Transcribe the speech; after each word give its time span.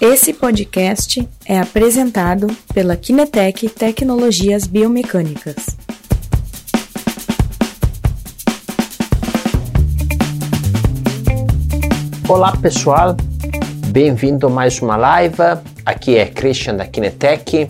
Esse 0.00 0.32
podcast 0.32 1.28
é 1.44 1.58
apresentado 1.58 2.46
pela 2.72 2.96
Kinetec 2.96 3.68
Tecnologias 3.68 4.64
Biomecânicas. 4.64 5.56
Olá 12.28 12.56
pessoal, 12.56 13.16
bem-vindo 13.88 14.46
a 14.46 14.50
mais 14.50 14.80
uma 14.80 14.96
live. 14.96 15.34
Aqui 15.84 16.16
é 16.16 16.26
Christian 16.26 16.76
da 16.76 16.86
Kinetec. 16.86 17.66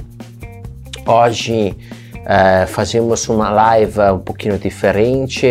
Hoje 1.07 1.75
uh, 2.15 2.67
fazemos 2.67 3.27
uma 3.31 3.49
live 3.49 4.01
um 4.13 4.19
pouquinho 4.19 4.59
diferente 4.59 5.47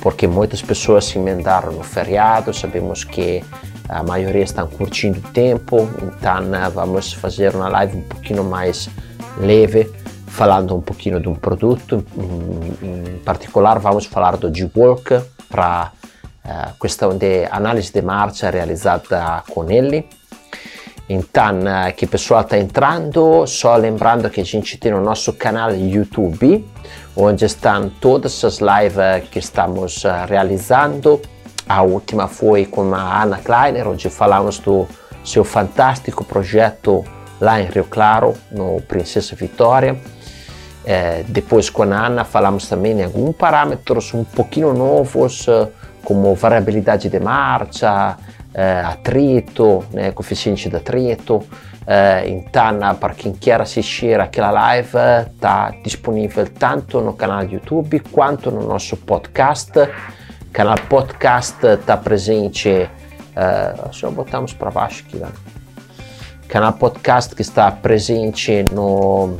porque 0.00 0.26
muitas 0.26 0.62
pessoas 0.62 1.04
se 1.04 1.18
emendaram 1.18 1.72
no 1.72 1.82
feriado. 1.82 2.54
Sabemos 2.54 3.04
que 3.04 3.44
a 3.88 4.02
maioria 4.02 4.42
estão 4.42 4.66
curtindo 4.66 5.18
o 5.18 5.32
tempo, 5.32 5.88
então 6.02 6.70
vamos 6.72 7.12
fazer 7.12 7.54
uma 7.54 7.68
live 7.68 7.98
um 7.98 8.02
pouquinho 8.02 8.42
mais 8.42 8.88
leve, 9.38 9.90
falando 10.26 10.74
um 10.74 10.80
pouquinho 10.80 11.20
de 11.20 11.28
um 11.28 11.34
produto, 11.34 12.04
em 12.82 13.18
particular 13.18 13.78
vamos 13.78 14.06
falar 14.06 14.36
do 14.36 14.52
G-Work 14.54 15.20
para 15.48 15.92
a 16.44 16.68
eh, 16.68 16.72
questão 16.80 17.16
de 17.16 17.46
análise 17.50 17.92
de 17.92 18.02
marcha 18.02 18.50
realizada 18.50 19.42
com 19.48 19.70
ele. 19.70 20.06
Então, 21.08 21.58
uh, 21.60 21.94
que 21.94 22.06
pessoal 22.06 22.40
está 22.40 22.58
entrando, 22.58 23.46
só 23.46 23.76
lembrando 23.76 24.30
que 24.30 24.40
a 24.40 24.44
gente 24.44 24.78
tem 24.78 24.94
o 24.94 25.02
nosso 25.02 25.34
canal 25.34 25.74
YouTube, 25.74 26.66
onde 27.14 27.44
estão 27.44 27.90
todas 28.00 28.42
as 28.42 28.58
lives 28.58 29.28
que 29.30 29.38
estamos 29.38 30.02
uh, 30.04 30.24
realizando 30.26 31.20
a 31.68 31.82
última 31.82 32.28
foi 32.28 32.66
com 32.66 32.94
a 32.94 33.22
Ana 33.22 33.38
Kleiner, 33.38 33.88
onde 33.88 34.08
falamos 34.10 34.58
do 34.58 34.86
seu 35.24 35.44
fantástico 35.44 36.24
projeto 36.24 37.04
lá 37.40 37.60
em 37.60 37.66
Rio 37.66 37.84
Claro, 37.84 38.34
no 38.50 38.80
Princesa 38.82 39.34
Vitória. 39.34 39.96
É, 40.84 41.24
depois 41.28 41.70
com 41.70 41.82
a 41.82 42.06
Ana 42.06 42.24
falamos 42.24 42.68
também 42.68 42.94
de 42.94 43.04
alguns 43.04 43.34
parâmetros 43.34 44.12
um 44.12 44.22
pouquinho 44.22 44.74
novos, 44.74 45.46
como 46.04 46.34
variabilidade 46.34 47.08
de 47.08 47.18
marcha, 47.18 48.16
é, 48.52 48.80
atrito, 48.80 49.82
né, 49.92 50.12
coeficiente 50.12 50.68
de 50.68 50.76
atrito. 50.76 51.42
É, 51.86 52.24
então, 52.28 52.94
para 52.98 53.14
quem 53.14 53.32
quer 53.32 53.60
assistir 53.60 54.20
aquela 54.20 54.50
live, 54.50 54.96
está 55.34 55.74
disponível 55.82 56.46
tanto 56.46 57.00
no 57.00 57.14
canal 57.14 57.44
YouTube 57.44 58.00
quanto 58.10 58.50
no 58.50 58.66
nosso 58.66 58.96
podcast 58.96 59.72
canal 60.54 60.76
podcast 60.88 61.66
está 61.66 61.96
presente, 61.96 62.70
uh, 62.70 63.92
só 63.92 64.08
botamos 64.08 64.52
para 64.52 64.70
baixo 64.70 65.02
aqui, 65.04 65.16
né? 65.16 65.28
canal 66.46 66.74
podcast 66.74 67.34
que 67.34 67.42
está 67.42 67.72
presente 67.72 68.64
no 68.72 69.36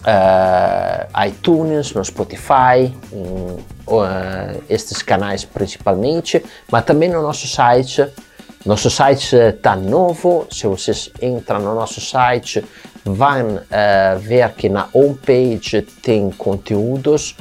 uh, 0.00 1.26
iTunes, 1.26 1.92
no 1.92 2.02
Spotify, 2.02 2.90
em 3.12 3.58
uh, 3.86 4.64
estes 4.70 5.02
canais 5.02 5.44
principalmente, 5.44 6.42
mas 6.72 6.86
também 6.86 7.10
no 7.10 7.20
nosso 7.20 7.46
site. 7.46 8.08
Nosso 8.64 8.88
site 8.88 9.36
está 9.36 9.76
novo, 9.76 10.46
se 10.50 10.66
vocês 10.66 11.10
entram 11.20 11.60
no 11.60 11.74
nosso 11.74 12.00
site, 12.00 12.64
vão 13.04 13.60
ver 14.20 14.50
que 14.54 14.68
na 14.68 14.88
homepage 14.92 15.82
tem 16.02 16.30
conteúdos 16.30 17.36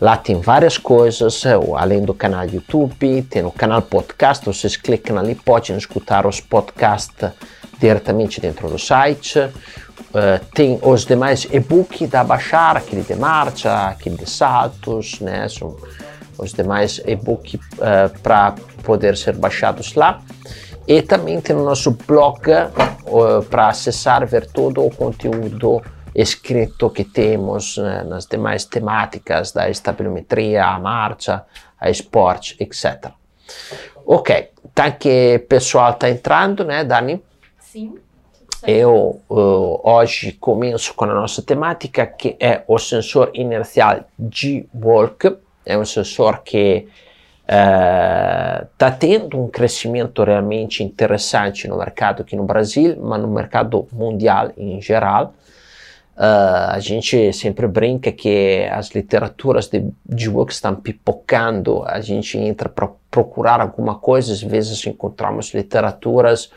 Lá 0.00 0.16
tem 0.16 0.40
várias 0.40 0.78
coisas, 0.78 1.44
eh, 1.44 1.58
além 1.76 2.02
do 2.02 2.14
canal 2.14 2.46
YouTube, 2.46 3.22
tem 3.22 3.44
o 3.44 3.50
canal 3.50 3.82
podcast, 3.82 4.46
vocês 4.46 4.76
clicam 4.76 5.18
ali, 5.18 5.34
podem 5.34 5.76
escutar 5.76 6.24
os 6.24 6.40
podcasts 6.40 7.30
diretamente 7.80 8.40
dentro 8.40 8.68
do 8.68 8.78
site. 8.78 9.38
Uh, 9.38 10.42
tem 10.54 10.78
os 10.82 11.04
demais 11.04 11.46
e-books 11.50 12.08
da 12.08 12.24
baixar, 12.24 12.76
aquele 12.76 13.02
de 13.02 13.14
marcha, 13.14 13.88
aquele 13.88 14.16
de 14.16 14.28
saltos, 14.28 15.20
né? 15.20 15.48
São 15.48 15.76
os 16.38 16.52
demais 16.52 17.00
e-books 17.04 17.54
uh, 17.54 17.60
eh, 17.80 18.10
para 18.22 18.54
poder 18.84 19.16
ser 19.16 19.34
baixados 19.36 19.94
lá. 19.94 20.22
E 20.86 21.02
também 21.02 21.40
tem 21.40 21.54
o 21.54 21.64
nosso 21.64 21.90
blog 21.90 22.40
uh, 22.48 23.42
para 23.50 23.68
acessar, 23.68 24.24
ver 24.26 24.46
todo 24.46 24.84
o 24.84 24.90
conteúdo 24.90 25.82
escrito 26.20 26.90
que 26.90 27.04
temos 27.04 27.76
né, 27.76 28.02
nas 28.02 28.26
demais 28.26 28.64
temáticas 28.64 29.52
da 29.52 29.70
estabilometria, 29.70 30.64
a 30.64 30.78
marcha, 30.78 31.44
a 31.80 31.88
esporte, 31.88 32.56
etc. 32.58 33.12
Ok, 34.04 34.50
tá 34.74 34.90
que 34.90 35.38
pessoal 35.48 35.92
está 35.92 36.10
entrando, 36.10 36.64
né, 36.64 36.82
Dani? 36.82 37.22
Sim. 37.60 37.94
Eu 38.66 39.20
uh, 39.30 39.80
hoje 39.88 40.32
começo 40.32 40.92
com 40.94 41.04
a 41.04 41.14
nossa 41.14 41.40
temática 41.40 42.04
que 42.04 42.36
é 42.40 42.64
o 42.66 42.76
sensor 42.78 43.30
inercial 43.32 44.00
G-Walk. 44.18 45.36
É 45.64 45.78
um 45.78 45.84
sensor 45.84 46.42
que 46.42 46.88
está 47.46 48.88
uh, 48.88 48.98
tendo 48.98 49.40
um 49.40 49.48
crescimento 49.48 50.24
realmente 50.24 50.82
interessante 50.82 51.68
no 51.68 51.78
mercado 51.78 52.22
aqui 52.22 52.34
no 52.34 52.42
Brasil, 52.42 52.96
mas 53.00 53.22
no 53.22 53.28
mercado 53.28 53.86
mundial 53.92 54.50
em 54.56 54.82
geral. 54.82 55.32
Uh, 56.18 56.74
a 56.74 56.80
gente 56.80 57.32
sempre 57.32 57.68
brinca 57.68 58.10
que 58.10 58.68
as 58.72 58.90
literaturas 58.90 59.68
de, 59.68 59.84
de 60.04 60.28
estão 60.48 60.74
pipocando, 60.74 61.84
a 61.86 62.00
gente 62.00 62.36
entra 62.36 62.68
para 62.68 62.88
procurar 63.08 63.60
alguma 63.60 63.94
coisa, 63.94 64.32
às 64.32 64.42
vezes 64.42 64.84
encontramos 64.84 65.54
literaturas 65.54 66.50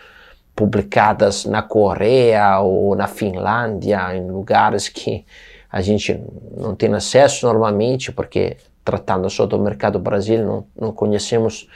publicadas 0.55 1.45
na 1.45 1.61
Coreia 1.61 2.59
ou 2.59 2.95
na 2.95 3.07
Finlândia, 3.07 4.16
em 4.16 4.31
lugares 4.31 4.89
que 4.89 5.23
a 5.71 5.79
gente 5.79 6.19
não 6.57 6.73
tem 6.73 6.91
acesso 6.95 7.45
normalmente, 7.45 8.11
porque 8.11 8.57
tratando 8.83 9.29
só 9.29 9.45
do 9.45 9.59
mercado 9.59 10.00
Brasil, 10.00 10.44
não, 10.44 10.66
não 10.75 10.91
conhecemos 10.91 11.67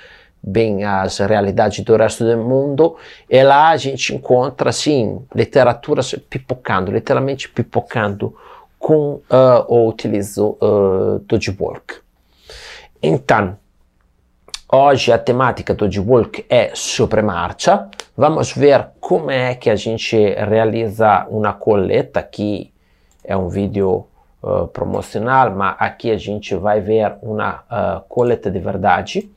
bem 0.47 0.83
as 0.83 1.17
realidades 1.17 1.83
do 1.83 1.95
resto 1.95 2.23
do 2.23 2.38
mundo, 2.38 2.97
e 3.28 3.41
lá 3.41 3.69
a 3.69 3.78
gente 3.78 4.13
encontra, 4.13 4.69
assim, 4.69 5.25
literaturas 5.33 6.13
pipocando, 6.29 6.91
literalmente 6.91 7.50
pipocando 7.50 8.35
com 8.78 9.13
uh, 9.13 9.66
o 9.67 9.88
utilizo 9.89 10.56
uh, 10.61 11.17
do 11.28 11.41
G-Work. 11.41 11.95
Então, 13.01 13.57
hoje 14.72 15.11
a 15.11 15.17
temática 15.17 15.73
do 15.73 15.91
G-Work 15.91 16.45
é 16.47 16.69
sobre 16.75 17.23
marcha. 17.23 17.89
Vamos 18.16 18.51
ver 18.51 18.89
como 19.00 19.31
é 19.31 19.56
que 19.56 19.72
a 19.72 19.75
gente 19.75 20.16
realiza 20.16 21.25
uma 21.27 21.53
coleta, 21.53 22.19
aqui 22.19 22.72
é 23.23 23.35
um 23.35 23.50
vídeo 23.50 24.06
uh, 24.44 24.67
promocional, 24.67 25.50
mas 25.56 25.75
aqui 25.79 26.12
a 26.12 26.17
gente 26.17 26.53
vai 26.53 26.79
ver 26.79 27.16
uma 27.23 27.63
coleta 28.07 28.51
de 28.51 28.59
verdade 28.59 29.31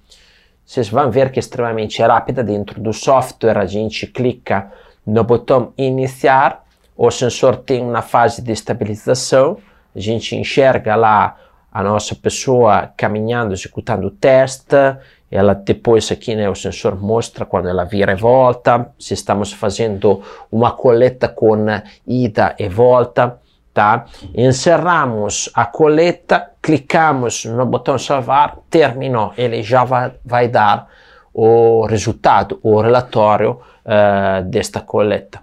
vocês 0.69 0.91
vão 0.91 1.11
ver 1.11 1.33
que 1.33 1.39
é 1.39 1.41
extremamente 1.41 2.03
rápida. 2.03 2.45
Dentro 2.45 2.79
do 2.79 2.93
software, 2.93 3.56
a 3.56 3.65
gente 3.65 4.06
clica 4.06 4.71
no 5.06 5.25
botão 5.25 5.73
iniciar, 5.79 6.62
o 6.95 7.11
sensor 7.11 7.56
tem 7.56 7.83
uma 7.83 8.03
fase 8.03 8.43
de 8.43 8.53
estabilização, 8.53 9.56
a 9.97 9.99
gente 9.99 10.37
enxerga 10.37 10.95
lá 10.95 11.39
a 11.73 11.83
nossa 11.83 12.15
pessoa 12.15 12.93
caminhando, 12.99 13.55
executando 13.55 14.09
o 14.09 14.11
teste, 14.11 14.77
ela 15.31 15.55
depois 15.55 16.12
aqui 16.12 16.34
né, 16.34 16.51
o 16.51 16.55
sensor 16.55 17.00
mostra 17.00 17.47
quando 17.47 17.71
ela 17.71 17.85
vira 17.85 18.12
e 18.12 18.17
volta, 18.17 18.91
se 18.99 19.15
estamos 19.15 19.50
fazendo 19.50 20.23
uma 20.53 20.73
coleta 20.73 21.29
com 21.29 21.65
ida 22.06 22.55
e 22.59 22.69
volta, 22.69 23.41
tá? 23.78 24.06
Encerramos 24.34 25.49
a 25.55 25.65
coleta, 25.65 26.50
clicamos 26.61 27.44
no 27.44 27.65
botão 27.65 27.97
salvar, 27.97 28.56
terminou, 28.69 29.33
ele 29.39 29.62
já 29.62 29.84
vai, 29.84 30.11
vai 30.25 30.49
dar 30.49 30.88
o 31.32 31.87
resultado, 31.87 32.58
o 32.61 32.81
relatório 32.81 33.52
uh, 33.52 34.43
desta 34.43 34.81
coleta. 34.81 35.41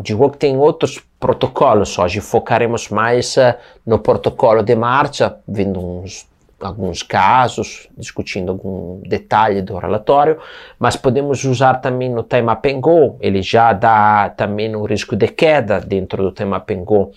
Digo 0.00 0.28
que 0.28 0.36
tem 0.36 0.58
outros 0.58 1.02
protocolos, 1.18 1.98
hoje 1.98 2.20
focaremos 2.20 2.90
mais 2.90 3.38
uh, 3.38 3.54
no 3.86 4.00
protocolo 4.00 4.62
de 4.62 4.76
marcha, 4.76 5.38
vendo 5.48 5.80
uns 5.80 6.28
alguns 6.60 7.02
casos, 7.02 7.88
discutindo 7.96 8.52
algum 8.52 9.00
detalhe 9.02 9.60
do 9.60 9.76
relatório, 9.76 10.38
mas 10.78 10.96
podemos 10.96 11.44
usar 11.44 11.74
também 11.74 12.08
no 12.08 12.22
tema 12.22 12.56
Pengo, 12.56 13.16
ele 13.20 13.42
já 13.42 13.72
dá 13.72 14.30
também 14.30 14.74
o 14.74 14.84
risco 14.84 15.14
de 15.14 15.28
queda 15.28 15.80
dentro 15.80 16.22
do 16.22 16.32
tema 16.32 16.58
Pengo, 16.58 17.12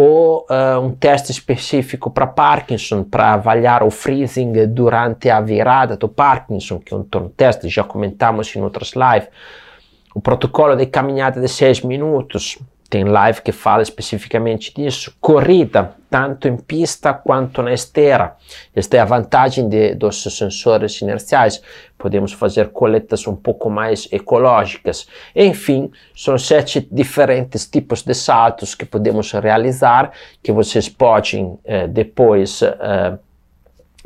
ou 0.00 0.46
uh, 0.48 0.78
um 0.80 0.92
teste 0.92 1.32
específico 1.32 2.08
para 2.08 2.24
Parkinson, 2.24 3.02
para 3.02 3.32
avaliar 3.32 3.82
o 3.82 3.90
freezing 3.90 4.52
durante 4.68 5.28
a 5.28 5.40
virada 5.40 5.96
do 5.96 6.08
Parkinson, 6.08 6.78
que 6.78 6.94
é 6.94 6.96
um 6.96 7.28
teste, 7.28 7.68
já 7.68 7.82
comentamos 7.82 8.54
em 8.54 8.62
outras 8.62 8.92
lives, 8.92 9.28
o 10.14 10.20
protocolo 10.20 10.76
de 10.76 10.86
caminhada 10.86 11.40
de 11.40 11.48
6 11.48 11.80
minutos, 11.82 12.60
tem 12.88 13.02
live 13.02 13.42
que 13.42 13.50
fala 13.50 13.82
especificamente 13.82 14.72
disso, 14.72 15.12
corrida, 15.20 15.96
tanto 16.10 16.48
em 16.48 16.56
pista 16.56 17.12
quanto 17.12 17.62
na 17.62 17.72
esteira. 17.72 18.36
Esta 18.74 18.96
é 18.96 19.00
a 19.00 19.04
vantagem 19.04 19.68
de, 19.68 19.94
dos 19.94 20.22
sensores 20.22 21.00
inerciais. 21.02 21.62
Podemos 21.96 22.32
fazer 22.32 22.68
coletas 22.68 23.26
um 23.26 23.36
pouco 23.36 23.68
mais 23.68 24.08
ecológicas. 24.10 25.06
Enfim, 25.34 25.90
são 26.14 26.38
sete 26.38 26.86
diferentes 26.90 27.66
tipos 27.66 28.02
de 28.02 28.14
saltos 28.14 28.74
que 28.74 28.84
podemos 28.84 29.32
realizar, 29.32 30.12
que 30.42 30.52
vocês 30.52 30.88
podem 30.88 31.58
eh, 31.64 31.86
depois 31.86 32.62
eh, 32.62 33.18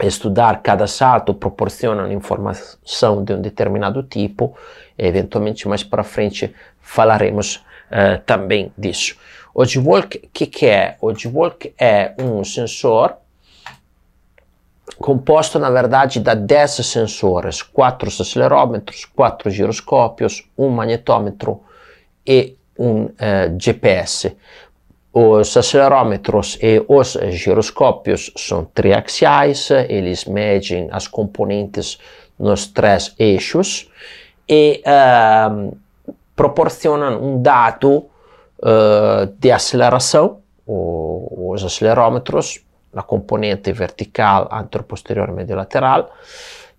estudar 0.03 0.63
cada 0.63 0.87
salto 0.87 1.35
proporciona 1.35 2.13
informação 2.13 3.23
de 3.23 3.35
um 3.35 3.41
determinado 3.41 4.03
tipo, 4.03 4.57
e 4.99 5.07
eventualmente 5.07 5.69
mais 5.69 5.85
para 5.85 6.03
frente 6.03 6.55
falaremos 6.81 7.63
uh, 7.93 8.21
também 8.25 8.73
disso. 8.77 9.17
O 9.55 9.65
G-Walk, 9.65 10.19
o 10.19 10.29
que, 10.33 10.47
que 10.47 10.67
é? 10.67 10.97
O 11.01 11.15
G-Walk 11.15 11.75
é 11.79 12.15
um 12.19 12.43
sensor 12.43 13.17
composto, 14.99 15.59
na 15.59 15.71
verdade, 15.71 16.21
da 16.21 16.35
10 16.35 16.71
sensores, 16.87 17.63
4 17.63 18.09
acelerômetros, 18.09 19.05
4 19.05 19.51
giroscópios, 19.51 20.49
um 20.57 20.69
magnetômetro 20.69 21.61
e 22.27 22.57
um 22.79 23.05
uh, 23.05 23.15
eh, 23.19 23.53
GPS. 23.59 24.37
Os 25.13 25.57
acelerômetros 25.57 26.59
e 26.63 26.83
os 26.89 27.19
giroscópios 27.33 28.31
são 28.37 28.65
triaxiais, 28.65 29.71
eles 29.71 30.25
medem 30.25 30.89
as 30.91 31.07
componentes 31.07 31.99
nos 32.39 32.67
três 32.67 33.15
eixos 33.19 33.91
e 34.49 34.83
uh, 34.87 35.77
proporcionam 36.35 37.23
um 37.23 37.41
dado 37.41 38.09
uh, 38.59 39.27
de 39.39 39.51
aceleração, 39.51 40.41
o, 40.67 41.53
os 41.53 41.65
acelerômetros, 41.65 42.65
na 42.93 43.03
componente 43.03 43.73
vertical, 43.73 44.49
anteroposterior 44.53 45.29
e 45.31 45.33
medio 45.33 45.57
lateral, 45.57 46.11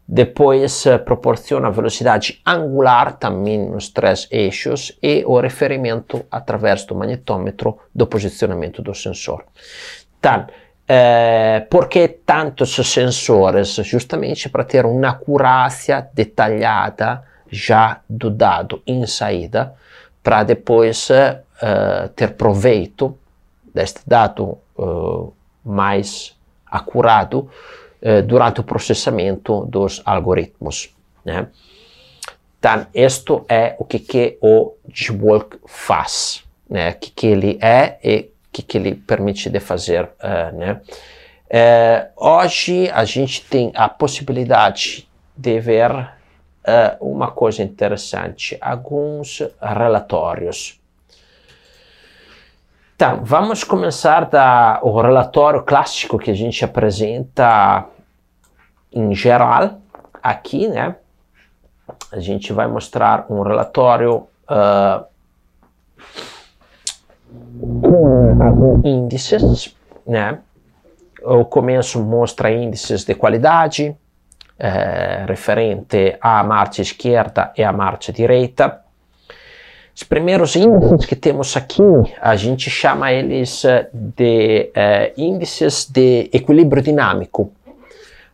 depois 0.07 0.85
uh, 0.85 0.99
proporciona 0.99 1.67
a 1.67 1.71
velocidade 1.71 2.41
angular 2.45 3.17
também 3.17 3.69
nos 3.69 3.89
três 3.89 4.27
eixos 4.31 4.97
e 5.01 5.23
o 5.25 5.39
referimento 5.39 6.25
através 6.29 6.85
do 6.85 6.95
magnetômetro 6.95 7.77
do 7.93 8.05
posicionamento 8.07 8.81
do 8.81 8.93
sensor. 8.93 9.45
Então, 10.19 10.47
eh, 10.87 11.65
que 11.89 12.07
tantos 12.07 12.75
sensores? 12.75 13.75
Justamente 13.75 14.49
para 14.49 14.63
ter 14.63 14.85
uma 14.85 15.09
acurácia 15.09 16.07
detalhada 16.13 17.23
já 17.53 18.01
do 18.09 18.29
dado 18.29 18.81
em 18.87 19.05
saída, 19.05 19.75
para 20.23 20.43
depois 20.43 21.09
uh, 21.09 22.09
ter 22.15 22.33
proveito 22.33 23.17
deste 23.73 24.01
dado 24.07 24.57
uh, 24.77 25.33
mais 25.63 26.35
acurado 26.65 27.49
uh, 28.01 28.21
durante 28.23 28.61
o 28.61 28.63
processamento 28.63 29.65
dos 29.65 30.01
algoritmos. 30.05 30.95
Né? 31.23 31.47
Então, 32.57 32.87
isto 32.93 33.45
é 33.49 33.75
o 33.77 33.85
que, 33.85 33.99
que 33.99 34.37
o 34.41 34.73
GWalk 34.87 35.57
faz, 35.67 36.43
né? 36.69 36.91
o 36.91 36.95
que, 36.95 37.11
que 37.11 37.27
ele 37.27 37.59
é 37.61 37.97
e 38.03 38.19
o 38.21 38.51
que, 38.51 38.61
que 38.61 38.77
ele 38.77 38.95
permite 38.95 39.49
de 39.49 39.59
fazer. 39.59 40.09
né? 40.53 40.79
hoje 42.15 42.89
a 42.89 43.03
gente 43.03 43.43
tem 43.43 43.71
a 43.75 43.87
possibilidade 43.87 45.07
de 45.35 45.59
ver 45.59 46.13
uh, 46.67 47.05
uma 47.13 47.31
coisa 47.31 47.61
interessante, 47.61 48.57
alguns 48.61 49.41
relatórios. 49.61 50.79
Então, 52.95 53.21
vamos 53.23 53.63
começar 53.63 54.25
da 54.25 54.79
o 54.81 55.01
relatório 55.01 55.63
clássico 55.63 56.17
que 56.17 56.31
a 56.31 56.33
gente 56.33 56.63
apresenta 56.63 57.85
em 58.91 59.13
geral 59.13 59.81
aqui, 60.21 60.67
né? 60.67 60.95
A 62.11 62.19
gente 62.19 62.53
vai 62.53 62.67
mostrar 62.67 63.25
um 63.29 63.41
relatório 63.41 64.27
uh, 64.49 65.05
com 67.81 68.81
índices, 68.85 69.75
né? 70.05 70.39
O 71.23 71.43
começo 71.43 72.01
mostra 72.01 72.51
índices 72.51 73.03
de 73.03 73.15
qualidade, 73.15 73.97
eh, 74.59 75.25
referente 75.27 76.17
à 76.21 76.43
marcha 76.43 76.81
esquerda 76.81 77.51
e 77.57 77.63
à 77.63 77.71
marcha 77.71 78.11
direita. 78.11 78.83
Os 79.95 80.01
primeiros 80.01 80.55
índices 80.55 81.05
que 81.05 81.15
temos 81.15 81.55
aqui, 81.55 81.83
a 82.19 82.35
gente 82.35 82.67
chama 82.67 83.11
eles 83.11 83.63
eh, 83.63 83.87
de 83.93 84.71
eh, 84.73 85.13
índices 85.15 85.87
de 85.89 86.29
equilíbrio 86.33 86.81
dinâmico. 86.81 87.51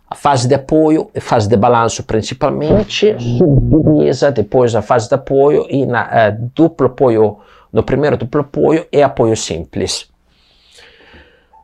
A 0.09 0.15
fase 0.15 0.47
de 0.47 0.55
apoio 0.55 1.11
e 1.13 1.19
fase 1.19 1.49
de 1.49 1.57
balanço 1.57 2.03
principalmente, 2.03 3.15
subdivisa 3.19 4.31
depois 4.31 4.73
a 4.73 4.81
fase 4.81 5.09
de 5.09 5.15
apoio 5.15 5.67
e 5.69 5.85
na 5.85 6.09
eh, 6.11 6.37
duplo 6.55 6.87
apoio, 6.87 7.39
no 7.73 7.83
primeiro 7.83 8.15
duplo 8.15 8.41
apoio 8.41 8.87
e 8.89 9.03
apoio 9.03 9.35
simples. 9.35 10.09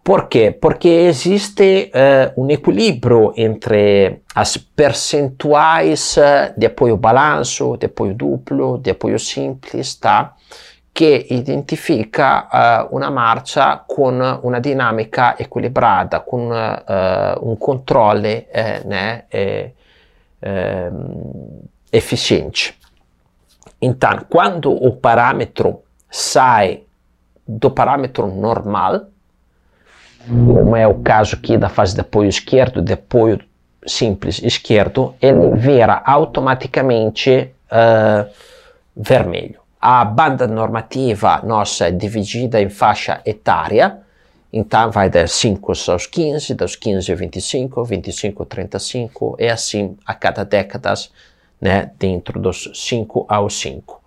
Por 0.06 0.28
quê? 0.28 0.52
Porque 0.52 0.88
existe 0.88 1.92
uh, 1.92 2.40
um 2.40 2.48
equilíbrio 2.52 3.34
entre 3.36 4.22
as 4.36 4.56
percentuais 4.56 6.16
uh, 6.18 6.54
de 6.56 6.68
apoio 6.68 6.96
balanço, 6.96 7.76
de 7.76 7.88
apoio 7.88 8.14
duplo, 8.14 8.78
de 8.78 8.92
apoio 8.92 9.18
simples, 9.18 9.96
tá? 9.96 10.36
que 10.94 11.26
identifica 11.32 12.48
uh, 12.92 12.96
uma 12.96 13.10
marcia 13.10 13.82
com 13.88 14.12
uma 14.44 14.62
dinâmica 14.62 15.36
equilibrada, 15.40 16.20
com 16.20 16.52
um 17.42 17.56
controle 17.58 18.48
né, 18.86 19.24
efficiente. 21.92 22.80
Então, 23.82 24.20
quando 24.30 24.72
o 24.72 24.96
parâmetro 24.96 25.82
sai 26.10 26.84
do 27.46 27.70
parâmetro 27.70 28.28
normal, 28.28 29.08
como 30.28 30.76
é 30.76 30.88
o 30.88 30.96
caso 30.96 31.36
aqui 31.36 31.58
da 31.58 31.70
fase 31.70 31.94
de 31.94 32.02
apoio 32.02 32.30
esquerdo, 32.30 32.82
de 32.82 32.94
apoio 32.94 33.40
simples 33.86 34.42
esquerdo, 34.44 35.16
ele 35.22 35.56
vira 35.56 36.02
automaticamente 36.06 37.52
uh, 37.72 38.30
vermelho. 38.96 39.60
A 39.80 40.04
banda 40.04 40.48
normativa 40.48 41.42
nossa 41.44 41.88
é 41.88 41.92
dividida 41.92 42.60
em 42.60 42.70
faixa 42.70 43.22
etária, 43.26 44.00
então 44.52 44.90
vai 44.90 45.10
das 45.10 45.32
5 45.34 45.74
aos 45.90 46.08
15, 46.08 46.56
dos 46.56 46.76
15 46.76 47.12
a 47.12 47.16
25, 47.16 47.84
25 47.84 48.44
a 48.44 48.46
35, 48.46 49.36
e 49.38 49.48
assim 49.48 49.98
a 50.06 50.14
cada 50.14 50.44
década, 50.44 50.94
né, 51.62 51.92
dentro 52.00 52.40
dos 52.40 52.72
5 52.74 53.26
aos 53.28 53.60
5. 53.60 54.02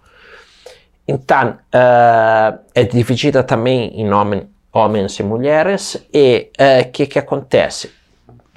Então, 1.07 1.51
uh, 1.51 2.59
é 2.75 2.85
dividida 2.85 3.43
também 3.43 4.01
em 4.01 4.05
nome 4.05 4.47
homens 4.79 5.19
e 5.19 5.23
mulheres, 5.23 5.97
e 6.13 6.51
o 6.59 6.89
uh, 6.89 6.93
que, 6.93 7.07
que 7.07 7.19
acontece? 7.19 7.91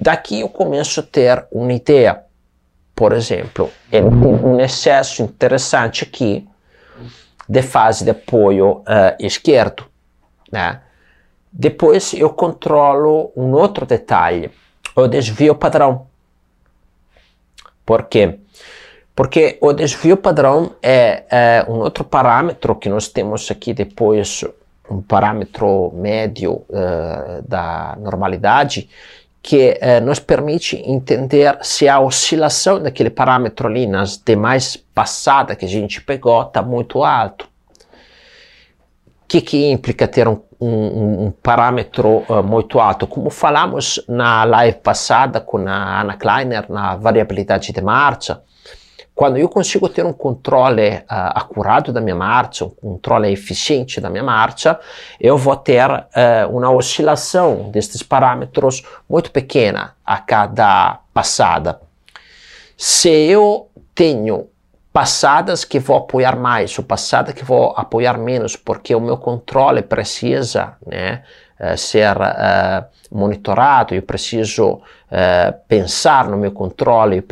Daqui 0.00 0.40
eu 0.40 0.48
começo 0.48 1.00
a 1.00 1.02
ter 1.02 1.46
uma 1.52 1.72
ideia. 1.72 2.22
Por 2.94 3.12
exemplo, 3.12 3.70
tem 3.90 4.02
um 4.04 4.60
excesso 4.60 5.22
interessante 5.22 6.04
aqui 6.04 6.46
de 7.48 7.62
fase 7.62 8.04
de 8.04 8.10
apoio 8.10 8.78
uh, 8.78 9.16
esquerdo. 9.18 9.84
Né? 10.50 10.80
Depois 11.52 12.12
eu 12.14 12.30
controlo 12.30 13.32
um 13.36 13.52
outro 13.52 13.84
detalhe, 13.84 14.50
o 14.94 15.06
desvio 15.06 15.54
padrão. 15.54 16.06
Por 17.84 18.04
quê? 18.04 18.38
Porque 19.14 19.58
o 19.60 19.72
desvio 19.72 20.16
padrão 20.16 20.74
é, 20.82 21.24
é 21.30 21.66
um 21.68 21.78
outro 21.80 22.04
parâmetro 22.04 22.74
que 22.74 22.88
nós 22.88 23.08
temos 23.08 23.50
aqui 23.50 23.74
depois 23.74 24.44
um 24.92 25.02
parâmetro 25.02 25.92
médio 25.94 26.64
uh, 26.68 27.42
da 27.46 27.96
normalidade 28.00 28.88
que 29.42 29.78
uh, 29.82 30.04
nos 30.04 30.20
permite 30.20 30.76
entender 30.86 31.58
se 31.62 31.88
a 31.88 31.98
oscilação 31.98 32.80
daquele 32.80 33.10
parâmetro 33.10 33.66
ali 33.66 33.86
nas 33.86 34.16
demais 34.16 34.76
passadas 34.76 35.56
que 35.56 35.64
a 35.64 35.68
gente 35.68 36.00
pegou 36.00 36.42
está 36.42 36.62
muito 36.62 37.02
alto. 37.02 37.46
O 39.24 39.26
que, 39.32 39.40
que 39.40 39.70
implica 39.70 40.06
ter 40.06 40.28
um, 40.28 40.40
um, 40.60 41.26
um 41.26 41.30
parâmetro 41.42 42.24
uh, 42.28 42.42
muito 42.42 42.78
alto? 42.78 43.06
Como 43.06 43.30
falamos 43.30 44.04
na 44.06 44.44
live 44.44 44.78
passada 44.78 45.40
com 45.40 45.58
a 45.66 46.00
Ana 46.02 46.16
Kleiner 46.16 46.70
na 46.70 46.96
variabilidade 46.96 47.72
de 47.72 47.80
marcha, 47.80 48.42
quando 49.14 49.36
eu 49.36 49.48
consigo 49.48 49.88
ter 49.88 50.06
um 50.06 50.12
controle 50.12 50.96
uh, 50.96 51.04
acurado 51.08 51.92
da 51.92 52.00
minha 52.00 52.16
marcha, 52.16 52.64
um 52.64 52.70
controle 52.70 53.30
eficiente 53.30 54.00
da 54.00 54.08
minha 54.08 54.24
marcha, 54.24 54.78
eu 55.20 55.36
vou 55.36 55.54
ter 55.54 55.88
uh, 55.90 56.02
uma 56.50 56.70
oscilação 56.70 57.70
destes 57.70 58.02
parâmetros 58.02 58.82
muito 59.08 59.30
pequena 59.30 59.94
a 60.04 60.16
cada 60.16 61.00
passada. 61.12 61.80
Se 62.76 63.10
eu 63.10 63.68
tenho 63.94 64.48
passadas 64.92 65.64
que 65.64 65.78
vou 65.78 65.98
apoiar 65.98 66.36
mais 66.36 66.76
ou 66.78 66.84
passadas 66.84 67.34
que 67.34 67.44
vou 67.44 67.74
apoiar 67.76 68.18
menos, 68.18 68.56
porque 68.56 68.94
o 68.94 69.00
meu 69.00 69.18
controle 69.18 69.82
precisa 69.82 70.74
né, 70.86 71.22
uh, 71.60 71.76
ser 71.76 72.16
uh, 72.16 72.84
monitorado, 73.10 73.94
eu 73.94 74.02
preciso 74.02 74.80
pensar 75.68 76.26
no 76.26 76.38
meu 76.38 76.52
controle, 76.52 77.18
eu 77.18 77.24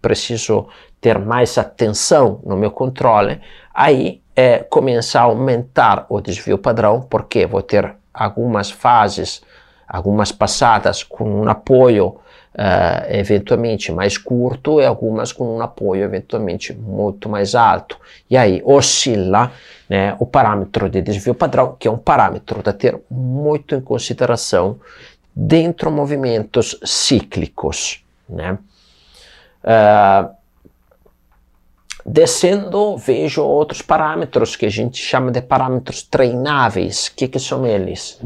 preciso 0.00 0.66
ter 1.00 1.18
mais 1.18 1.56
atenção 1.58 2.40
no 2.44 2.56
meu 2.56 2.70
controle, 2.70 3.40
aí 3.72 4.22
começa 4.70 5.18
a 5.18 5.24
aumentar 5.24 6.06
o 6.08 6.20
desvio 6.20 6.58
padrão, 6.58 7.00
porque 7.00 7.44
vou 7.44 7.60
ter 7.60 7.92
algumas 8.14 8.70
fases, 8.70 9.42
algumas 9.88 10.30
passadas 10.30 11.02
com 11.02 11.42
um 11.42 11.48
apoio 11.48 12.16
uh, 12.58 13.06
eventualmente 13.08 13.92
mais 13.92 14.18
curto 14.18 14.80
e 14.80 14.84
algumas 14.84 15.32
com 15.32 15.56
um 15.56 15.62
apoio 15.62 16.02
eventualmente 16.02 16.74
muito 16.74 17.28
mais 17.28 17.54
alto. 17.54 17.98
E 18.28 18.36
aí 18.36 18.60
oscila 18.64 19.52
né, 19.88 20.16
o 20.18 20.26
parâmetro 20.26 20.88
de 20.88 21.00
desvio 21.00 21.34
padrão, 21.34 21.76
que 21.78 21.88
é 21.88 21.90
um 21.90 21.98
parâmetro 21.98 22.60
a 22.64 22.72
ter 22.72 23.00
muito 23.10 23.74
em 23.74 23.80
consideração 23.80 24.78
dentro 25.34 25.90
movimentos 25.90 26.78
cíclicos. 26.84 28.04
Né? 28.28 28.58
Uh, 29.62 30.37
descendo, 32.08 32.96
vejo 32.96 33.42
outros 33.42 33.82
parâmetros 33.82 34.56
que 34.56 34.66
a 34.66 34.70
gente 34.70 34.98
chama 34.98 35.30
de 35.30 35.40
parâmetros 35.42 36.02
treináveis. 36.02 37.08
O 37.08 37.14
que, 37.14 37.28
que 37.28 37.38
são 37.38 37.66
eles? 37.66 38.20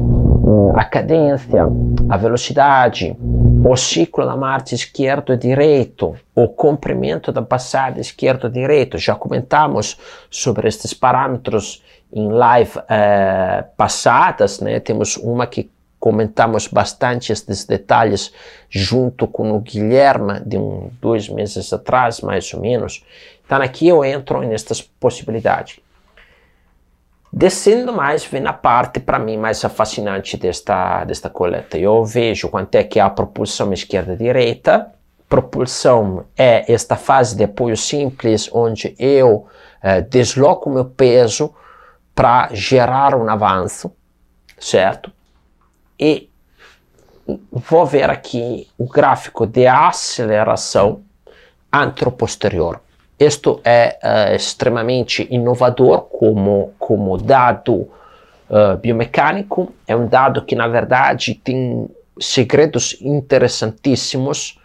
A 0.75 0.85
cadência, 0.85 1.67
a 2.09 2.17
velocidade, 2.17 3.15
o 3.63 3.75
ciclo 3.75 4.25
da 4.25 4.35
marcha 4.35 4.75
esquerdo 4.75 5.33
e 5.33 5.37
direito, 5.37 6.15
o 6.33 6.47
comprimento 6.47 7.31
da 7.31 7.41
passada 7.41 7.99
esquerdo 7.99 8.47
e 8.47 8.51
direito. 8.51 8.97
Já 8.97 9.15
comentamos 9.15 9.97
sobre 10.29 10.67
estes 10.67 10.93
parâmetros 10.93 11.83
em 12.11 12.29
live 12.29 12.79
eh, 12.89 13.65
passadas, 13.75 14.59
né? 14.59 14.79
Temos 14.79 15.17
uma 15.17 15.47
que 15.47 15.69
comentamos 16.03 16.67
bastante 16.67 17.31
estes 17.31 17.63
detalhes 17.63 18.33
junto 18.69 19.25
com 19.25 19.53
o 19.53 19.61
Guilherme 19.61 20.41
de 20.45 20.57
um, 20.57 20.91
dois 21.01 21.29
meses 21.29 21.71
atrás, 21.71 22.19
mais 22.19 22.53
ou 22.53 22.59
menos. 22.59 23.05
Então 23.45 23.61
aqui 23.61 23.87
eu 23.87 24.03
entro 24.03 24.41
nestas 24.41 24.81
possibilidades. 24.81 25.79
Descendo 27.35 27.91
mais, 27.91 28.23
vem 28.23 28.45
a 28.45 28.53
parte 28.53 28.99
para 28.99 29.17
mim 29.17 29.37
mais 29.37 29.61
fascinante 29.63 30.37
desta, 30.37 31.03
desta 31.03 31.31
coleta. 31.31 31.77
Eu 31.79 32.05
vejo 32.05 32.47
quanto 32.47 32.75
é 32.75 32.83
que 32.83 32.99
é 32.99 33.01
a 33.01 33.09
propulsão 33.09 33.73
esquerda-direita. 33.73 34.93
Propulsão 35.27 36.25
é 36.37 36.71
esta 36.71 36.95
fase 36.95 37.35
de 37.35 37.43
apoio 37.43 37.75
simples, 37.75 38.47
onde 38.53 38.95
eu 38.99 39.47
eh, 39.81 40.01
desloco 40.01 40.69
meu 40.69 40.85
peso 40.85 41.51
para 42.13 42.49
gerar 42.53 43.15
um 43.15 43.27
avanço, 43.27 43.91
certo? 44.59 45.11
E 45.99 46.29
vou 47.51 47.83
ver 47.83 48.11
aqui 48.11 48.69
o 48.77 48.87
gráfico 48.87 49.47
de 49.47 49.65
aceleração 49.65 51.03
anteroposterior. 51.71 52.79
Isto 53.19 53.61
é 53.63 53.97
uh, 54.03 54.35
extremamente 54.35 55.27
inovador 55.29 56.01
como, 56.01 56.73
como 56.79 57.17
dado 57.17 57.73
uh, 57.73 58.77
biomecânico. 58.81 59.73
É 59.87 59.95
um 59.95 60.07
dado 60.07 60.43
que, 60.43 60.55
na 60.55 60.67
verdade, 60.67 61.35
tem 61.35 61.87
segredos 62.19 62.97
interessantíssimos. 63.01 64.59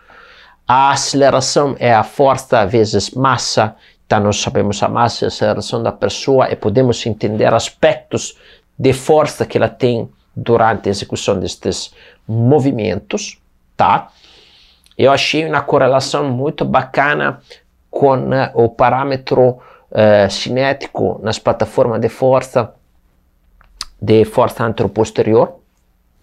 A 0.66 0.90
aceleração 0.90 1.76
é 1.78 1.92
a 1.94 2.02
força 2.02 2.66
vezes 2.66 3.10
massa. 3.10 3.76
Então, 4.06 4.20
nós 4.20 4.40
sabemos 4.40 4.82
a 4.82 4.88
massa 4.88 5.24
e 5.24 5.26
a 5.26 5.28
aceleração 5.28 5.82
da 5.82 5.92
pessoa 5.92 6.50
e 6.50 6.56
podemos 6.56 7.04
entender 7.06 7.52
aspectos 7.52 8.36
de 8.78 8.92
força 8.92 9.44
que 9.44 9.58
ela 9.58 9.68
tem 9.68 10.08
durante 10.34 10.88
a 10.88 10.90
execução 10.90 11.38
destes 11.38 11.92
movimentos, 12.26 13.38
tá? 13.76 14.08
Eu 14.96 15.12
achei 15.12 15.46
uma 15.46 15.60
correlação 15.60 16.28
muito 16.30 16.64
bacana 16.64 17.40
com 17.90 18.14
uh, 18.16 18.50
o 18.54 18.68
parâmetro 18.68 19.58
uh, 19.90 20.30
cinético 20.30 21.20
nas 21.22 21.38
plataformas 21.38 22.00
de 22.00 22.08
força 22.08 22.74
de 24.00 24.24
força 24.24 24.64
anteroposterior. 24.64 25.54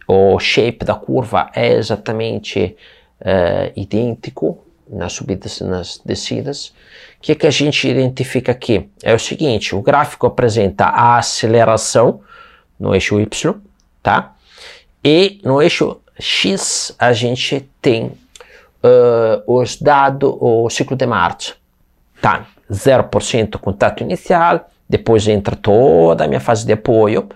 O 0.08 0.40
shape 0.40 0.86
da 0.86 0.96
curva 0.96 1.50
é 1.54 1.74
exatamente 1.74 2.76
uh, 3.22 3.72
idêntico 3.76 4.60
nas 4.88 5.14
subidas 5.14 5.58
e 5.58 5.64
nas 5.64 6.00
descidas. 6.06 6.68
O 6.68 6.74
que, 7.22 7.32
é 7.32 7.36
que 7.36 7.48
a 7.48 7.52
gente 7.52 7.88
identifica 7.88 8.52
aqui? 8.52 8.90
É 9.04 9.14
o 9.14 9.20
seguinte: 9.20 9.76
o 9.76 9.82
gráfico 9.82 10.28
apresenta 10.28 10.86
a 10.86 11.18
aceleração 11.18 12.22
no 12.80 12.94
eixo 12.94 13.20
Y, 13.20 13.56
tá? 14.02 14.36
E 15.04 15.42
no 15.44 15.62
eixo 15.62 16.00
X 16.20 16.96
a 17.00 17.12
gente 17.14 17.68
tem 17.82 18.12
os 19.48 19.78
dados, 19.78 20.36
o 20.40 20.70
ciclo 20.70 20.96
de 20.96 21.06
marcha. 21.06 21.56
Tá, 22.22 22.48
0% 22.72 23.58
contato 23.58 24.02
inicial, 24.02 24.70
depois 24.88 25.28
entra 25.28 25.56
toda 25.56 26.24
a 26.24 26.28
minha 26.28 26.40
fase 26.40 26.66
de 26.66 26.74
apoio, 26.74 27.28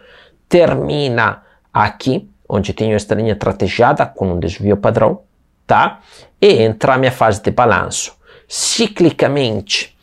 termina 0.48 1.44
aqui, 1.74 2.30
onde 2.48 2.74
tenho 2.74 2.96
esta 2.96 3.14
linha 3.14 3.36
tratejada 3.36 4.06
com 4.06 4.34
um 4.34 4.40
desvio 4.40 4.78
padrão, 4.78 5.22
tá? 5.68 6.00
E 6.42 6.64
entra 6.64 6.96
a 6.96 6.98
minha 6.98 7.12
fase 7.12 7.42
de 7.42 7.52
balanço. 7.52 8.18
Ciclicamente, 8.48 9.96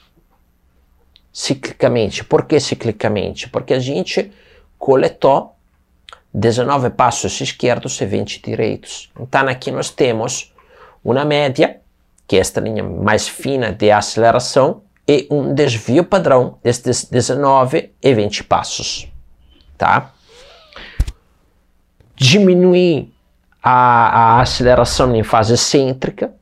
ciclicamente, 1.32 2.22
por 2.22 2.46
que 2.46 2.60
ciclicamente? 2.60 3.48
Porque 3.48 3.74
a 3.74 3.80
gente 3.80 4.30
coletou 4.78 5.56
19 6.32 6.90
passos 6.90 7.40
esquerdos 7.40 8.00
e 8.00 8.06
20 8.06 8.42
direitos. 8.42 9.10
Então 9.18 9.48
aqui 9.48 9.70
nós 9.72 9.90
temos 9.90 10.54
uma 11.12 11.25
média, 11.25 11.80
que 12.26 12.36
é 12.36 12.40
esta 12.40 12.60
linha 12.60 12.82
mais 12.82 13.28
fina 13.28 13.72
de 13.72 13.90
aceleração, 13.90 14.82
e 15.08 15.28
um 15.30 15.54
desvio 15.54 16.02
padrão 16.04 16.58
destes 16.64 17.04
19 17.04 17.92
e 18.02 18.14
20 18.14 18.42
passos. 18.44 19.08
Tá? 19.78 20.10
Diminuir 22.16 23.12
a, 23.62 24.38
a 24.38 24.40
aceleração 24.40 25.14
em 25.14 25.22
fase 25.22 25.56
cêntrica, 25.56 26.32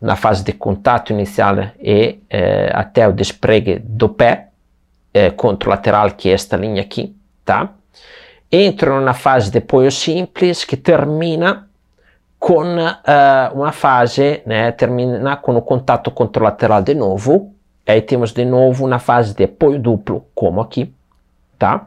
na 0.00 0.16
fase 0.16 0.42
de 0.42 0.52
contato 0.52 1.12
inicial 1.12 1.56
e 1.78 2.18
eh, 2.30 2.70
até 2.74 3.06
o 3.08 3.12
despregue 3.12 3.78
do 3.78 4.08
pé 4.08 4.48
eh, 5.12 5.30
contralateral, 5.30 6.10
que 6.10 6.28
é 6.28 6.32
esta 6.32 6.56
linha 6.56 6.82
aqui, 6.82 7.16
tá? 7.44 7.70
Entro 8.52 9.00
na 9.00 9.14
fase 9.14 9.50
de 9.50 9.58
apoio 9.58 9.90
simples 9.90 10.62
que 10.64 10.76
termina 10.76 11.68
com 12.44 12.62
uh, 12.62 13.54
uma 13.54 13.72
fase, 13.72 14.42
né, 14.44 14.70
termina 14.70 15.34
com 15.34 15.56
o 15.56 15.62
contato 15.62 16.10
contralateral 16.10 16.82
de 16.82 16.94
novo, 16.94 17.54
aí 17.86 18.02
temos 18.02 18.34
de 18.34 18.44
novo 18.44 18.84
uma 18.84 18.98
fase 18.98 19.34
de 19.34 19.44
apoio 19.44 19.78
duplo, 19.78 20.26
como 20.34 20.60
aqui, 20.60 20.92
tá? 21.58 21.86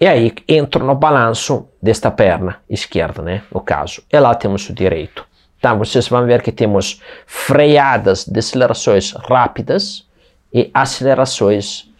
E 0.00 0.06
aí 0.06 0.32
entro 0.46 0.86
no 0.86 0.94
balanço 0.94 1.66
desta 1.82 2.12
perna 2.12 2.60
esquerda, 2.70 3.22
né, 3.22 3.42
no 3.52 3.60
caso, 3.60 4.04
e 4.08 4.20
lá 4.20 4.32
temos 4.36 4.70
o 4.70 4.72
direito. 4.72 5.26
Então 5.58 5.76
vocês 5.78 6.06
vão 6.06 6.24
ver 6.26 6.42
que 6.42 6.52
temos 6.52 7.02
freadas, 7.26 8.24
decelerações 8.24 9.10
rápidas 9.10 10.06
e 10.54 10.70
acelerações 10.72 11.90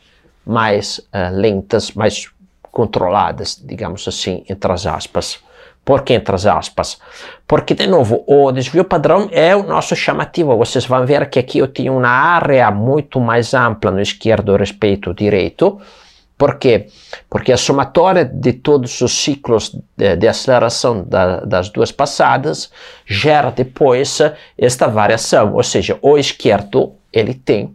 mais 0.47 0.99
uh, 0.99 1.33
lentas, 1.33 1.91
mais 1.91 2.31
controladas, 2.63 3.61
digamos 3.61 4.07
assim, 4.07 4.45
entre 4.49 4.71
as 4.71 4.87
aspas. 4.87 5.43
Por 5.85 6.03
que 6.03 6.15
entre 6.15 6.35
as 6.35 6.47
aspas? 6.47 6.99
Porque, 7.47 7.75
de 7.75 7.87
novo, 7.87 8.23
o 8.27 8.53
desvio 8.53 8.85
padrão 8.85 9.29
é 9.33 9.55
o 9.55 9.65
nosso 9.65 9.97
chamativo. 9.97 10.57
Vocês 10.57 10.87
vão 10.87 11.05
ver 11.05 11.29
que 11.29 11.39
aqui 11.39 11.59
eu 11.59 11.67
tenho 11.67 11.97
uma 11.97 12.09
área 12.09 12.71
muito 12.71 13.21
mais 13.21 13.53
ampla 13.53 13.91
no 13.91 14.01
esquerdo 14.01 14.57
respeito 14.57 15.11
ao 15.11 15.15
direito. 15.15 15.81
Por 16.39 16.57
quê? 16.57 16.87
Porque 17.29 17.53
a 17.53 17.57
somatória 17.57 18.25
de 18.25 18.53
todos 18.53 19.01
os 19.01 19.13
ciclos 19.13 19.77
de, 19.97 20.17
de 20.17 20.29
aceleração 20.29 21.05
da, 21.05 21.41
das 21.41 21.69
duas 21.69 21.93
passadas 21.93 22.71
gera 23.05 23.51
depois 23.51 24.19
esta 24.57 24.87
variação. 24.87 25.55
Ou 25.55 25.63
seja, 25.63 25.99
o 26.01 26.17
esquerdo 26.17 26.95
ele 27.13 27.35
tem 27.35 27.75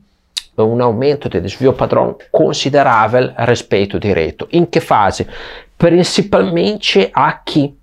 um 0.58 0.82
aumento 0.82 1.30
de 1.30 1.40
desvio 1.40 1.72
padrão 1.72 2.18
considerável 2.32 3.32
respeito 3.38 3.98
ao 3.98 4.00
direito. 4.00 4.48
Em 4.52 4.66
que 4.66 4.80
fase? 4.80 5.28
Principalmente 5.78 7.12
aqui 7.14 7.76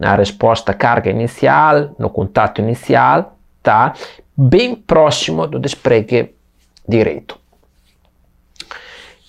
na 0.00 0.16
resposta 0.16 0.72
carga 0.72 1.10
inicial, 1.10 1.94
no 1.98 2.08
contato 2.08 2.62
inicial, 2.62 3.36
tá? 3.62 3.92
Bem 4.34 4.74
próximo 4.74 5.46
do 5.46 5.58
despregue 5.58 6.34
direito. 6.88 7.38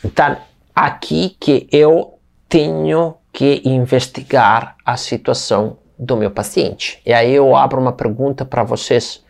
Então, 0.04 0.38
aqui 0.74 1.36
que 1.38 1.68
eu 1.74 2.18
tenho 2.48 3.16
que 3.34 3.62
investigar 3.66 4.78
a 4.86 4.96
situação 4.96 5.78
do 6.00 6.16
meu 6.16 6.32
paciente. 6.32 7.02
E 7.06 7.12
aí 7.12 7.34
eu 7.34 7.54
abro 7.54 7.82
uma 7.82 7.92
pergunta 7.92 8.46
para 8.46 8.64
vocês. 8.64 9.24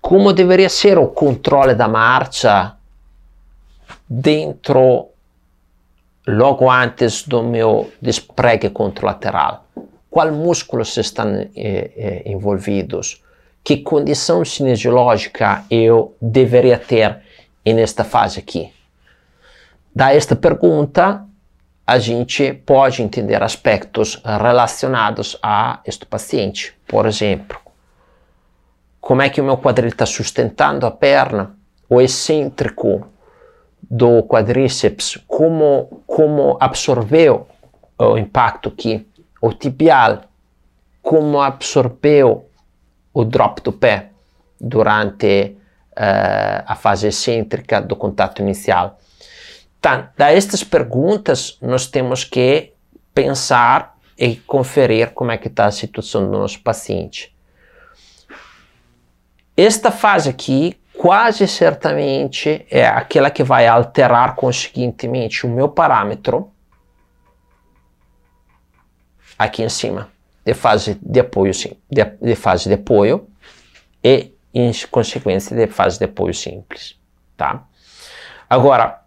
Como 0.00 0.32
deveria 0.32 0.68
ser 0.68 0.98
o 0.98 1.06
controle 1.06 1.74
da 1.74 1.86
marcha 1.86 2.76
dentro 4.08 5.10
logo 6.26 6.68
antes 6.68 7.22
do 7.22 7.42
meu 7.44 7.92
despregue 8.02 8.68
contralateral. 8.68 9.65
Qual 10.16 10.32
músculos 10.32 10.96
estão 10.96 11.28
eh, 11.30 11.50
eh, 11.54 12.22
envolvidos? 12.24 13.22
Que 13.62 13.76
condição 13.76 14.42
cinesiológica 14.46 15.66
eu 15.70 16.16
deveria 16.18 16.78
ter 16.78 17.18
nesta 17.66 18.02
fase 18.02 18.38
aqui? 18.38 18.72
Da 19.94 20.14
esta 20.14 20.34
pergunta, 20.34 21.22
a 21.86 21.98
gente 21.98 22.54
pode 22.54 23.02
entender 23.02 23.42
aspectos 23.42 24.18
relacionados 24.24 25.38
a 25.42 25.80
este 25.84 26.06
paciente. 26.06 26.72
Por 26.88 27.04
exemplo, 27.04 27.58
como 28.98 29.20
é 29.20 29.28
que 29.28 29.42
o 29.42 29.44
meu 29.44 29.58
quadril 29.58 29.90
está 29.90 30.06
sustentando 30.06 30.86
a 30.86 30.90
perna, 30.90 31.54
o 31.90 32.00
excêntrico 32.00 33.06
do 33.82 34.22
quadríceps, 34.22 35.18
como, 35.26 36.02
como 36.06 36.56
absorveu 36.58 37.46
o 37.98 38.16
impacto 38.16 38.70
aqui, 38.70 39.06
o 39.40 39.52
tibial, 39.52 40.22
como 41.02 41.40
absorveu 41.40 42.48
o 43.12 43.24
drop 43.24 43.62
do 43.62 43.72
pé 43.72 44.10
durante 44.60 45.56
uh, 45.92 46.64
a 46.66 46.74
fase 46.74 47.06
excêntrica 47.06 47.80
do 47.80 47.96
contato 47.96 48.42
inicial. 48.42 48.98
Então, 49.78 50.08
estas 50.18 50.64
perguntas, 50.64 51.58
nós 51.62 51.86
temos 51.86 52.24
que 52.24 52.72
pensar 53.14 53.96
e 54.18 54.36
conferir 54.36 55.12
como 55.12 55.30
é 55.30 55.38
que 55.38 55.48
está 55.48 55.66
a 55.66 55.70
situação 55.70 56.24
do 56.24 56.38
nosso 56.38 56.60
paciente. 56.60 57.34
Esta 59.56 59.90
fase 59.90 60.28
aqui, 60.28 60.76
quase 60.98 61.46
certamente, 61.46 62.66
é 62.70 62.86
aquela 62.86 63.30
que 63.30 63.42
vai 63.42 63.66
alterar 63.66 64.34
conseguintemente 64.34 65.46
o 65.46 65.48
meu 65.48 65.68
parâmetro 65.68 66.50
aqui 69.38 69.62
em 69.62 69.68
cima, 69.68 70.08
de 70.44 70.54
fase 70.54 70.98
de 71.02 71.20
apoio, 71.20 71.52
sim, 71.52 71.72
de, 71.90 72.04
de 72.04 72.34
fase 72.34 72.68
de 72.68 72.74
apoio 72.74 73.26
e, 74.02 74.32
em 74.54 74.72
consequência, 74.90 75.56
de 75.56 75.66
fase 75.66 75.98
de 75.98 76.04
apoio 76.04 76.34
simples, 76.34 76.96
tá? 77.36 77.64
Agora, 78.48 79.02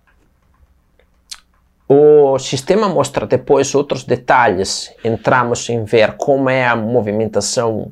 o 1.87 2.37
sistema 2.37 2.87
mostra 2.87 3.25
depois 3.25 3.73
outros 3.73 4.03
detalhes. 4.03 4.93
Entramos 5.03 5.67
em 5.69 5.83
ver 5.83 6.17
como 6.17 6.49
é 6.49 6.67
a 6.67 6.75
movimentação 6.75 7.91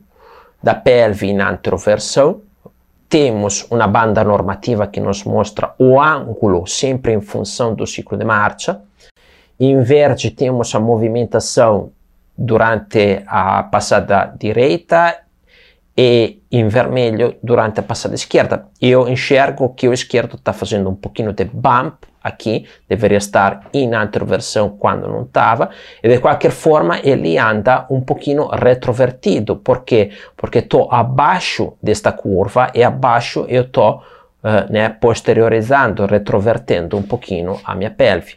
da 0.62 0.76
pelve 0.76 1.34
na 1.34 1.50
anteroversão, 1.50 2.42
temos 3.10 3.66
uma 3.72 3.88
banda 3.88 4.24
normativa 4.24 4.86
que 4.86 5.00
nos 5.00 5.24
mostra 5.24 5.74
o 5.80 6.00
ângulo 6.00 6.68
sempre 6.68 7.14
em 7.14 7.22
função 7.22 7.74
do 7.74 7.88
ciclo 7.88 8.18
de 8.18 8.26
marcha. 8.26 8.82
Em 9.58 9.82
verde 9.82 10.30
temos 10.30 10.76
a 10.76 10.80
movimentação 10.80 11.92
durante 12.38 13.24
a 13.26 13.64
passada 13.64 14.34
direita 14.40 15.28
e 15.98 16.44
em 16.52 16.68
vermelho 16.68 17.36
durante 17.42 17.80
a 17.80 17.84
passada 17.84 18.14
esquerda. 18.14 18.68
Eu 18.80 19.08
enxergo 19.08 19.74
que 19.74 19.88
o 19.88 19.94
esquerdo 19.94 20.36
está 20.36 20.54
fazendo 20.54 20.90
um 20.90 20.96
pouquinho 20.96 21.34
de 21.34 21.44
bump 21.46 22.06
aqui, 22.24 22.68
deveria 22.88 23.18
estar 23.18 23.68
em 23.74 23.96
anteroversão 23.96 24.70
quando 24.78 25.08
não 25.08 25.24
estava, 25.24 25.72
e 26.04 26.08
de 26.08 26.20
qualquer 26.20 26.52
forma 26.52 27.00
ele 27.04 27.38
anda 27.38 27.88
um 27.90 28.02
pouquinho 28.02 28.48
retrovertido, 28.48 29.56
por 29.56 29.84
quê? 29.84 30.12
Porque 30.36 30.60
estou 30.60 30.92
abaixo 30.92 31.74
desta 31.82 32.12
curva 32.12 32.70
e 32.76 32.84
abaixo 32.84 33.46
eu 33.48 33.64
estou 33.64 34.04
uh, 34.44 34.72
né, 34.72 34.90
posteriorizando, 34.90 36.06
retrovertendo 36.06 36.98
um 36.98 37.04
pouquinho 37.04 37.60
a 37.64 37.74
minha 37.74 37.90
pelve. 37.90 38.36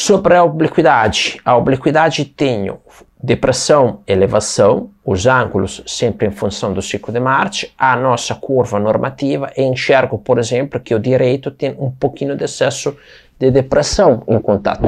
Sobre 0.00 0.34
a 0.34 0.42
obliquidade, 0.42 1.38
a 1.44 1.54
obliquidade 1.54 2.24
tenho 2.24 2.78
depressão, 3.22 4.00
elevação, 4.06 4.88
os 5.04 5.26
ângulos 5.26 5.82
sempre 5.86 6.26
em 6.26 6.30
função 6.30 6.72
do 6.72 6.80
ciclo 6.80 7.12
de 7.12 7.20
marcha, 7.20 7.68
a 7.76 7.94
nossa 7.96 8.34
curva 8.34 8.80
normativa 8.80 9.52
e 9.54 9.62
enxergo, 9.62 10.16
por 10.16 10.38
exemplo, 10.38 10.80
que 10.80 10.94
o 10.94 10.98
direito 10.98 11.50
tem 11.50 11.76
um 11.78 11.90
pouquinho 11.90 12.34
de 12.34 12.44
excesso 12.44 12.96
de 13.38 13.50
depressão 13.50 14.22
em 14.26 14.40
contato. 14.40 14.80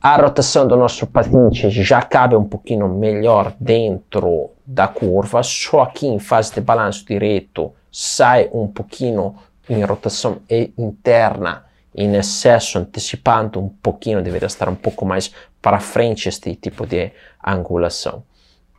A 0.00 0.16
rotação 0.16 0.64
do 0.64 0.76
nosso 0.76 1.04
paciente 1.08 1.68
já 1.68 2.00
cabe 2.00 2.36
um 2.36 2.44
pouquinho 2.44 2.88
melhor 2.88 3.52
dentro 3.58 4.50
da 4.64 4.86
curva, 4.86 5.42
só 5.42 5.80
aqui 5.80 6.06
em 6.06 6.20
fase 6.20 6.54
de 6.54 6.60
balanço 6.60 7.04
direito 7.04 7.72
sai 7.90 8.48
um 8.52 8.68
pouquinho 8.68 9.34
em 9.68 9.82
rotação 9.82 10.36
interna 10.78 11.66
em 11.98 12.14
excesso, 12.14 12.78
antecipando 12.78 13.58
um 13.58 13.68
pouquinho, 13.68 14.22
deveria 14.22 14.46
estar 14.46 14.68
um 14.68 14.74
pouco 14.76 15.04
mais 15.04 15.32
para 15.60 15.80
frente 15.80 16.28
este 16.28 16.54
tipo 16.54 16.86
de 16.86 17.10
angulação, 17.44 18.22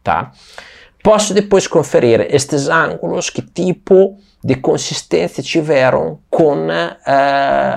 tá? 0.02 0.32
Posso 1.04 1.34
depois 1.34 1.68
conferir 1.68 2.22
estes 2.34 2.70
ângulos, 2.70 3.30
que 3.30 3.42
tipo 3.42 4.18
de 4.42 4.56
consistência 4.56 5.44
tiveram 5.44 6.20
com 6.30 6.68
uh, 6.68 6.96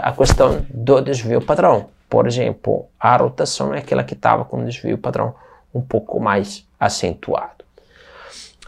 a 0.02 0.14
questão 0.16 0.64
do 0.70 1.00
desvio 1.00 1.40
padrão. 1.40 1.90
Por 2.08 2.28
exemplo, 2.28 2.86
a 3.00 3.16
rotação 3.16 3.74
é 3.74 3.78
aquela 3.78 4.04
que 4.04 4.14
estava 4.14 4.44
com 4.44 4.64
desvio 4.64 4.96
padrão 4.96 5.34
um 5.74 5.80
pouco 5.80 6.20
mais 6.20 6.64
acentuado. 6.78 7.64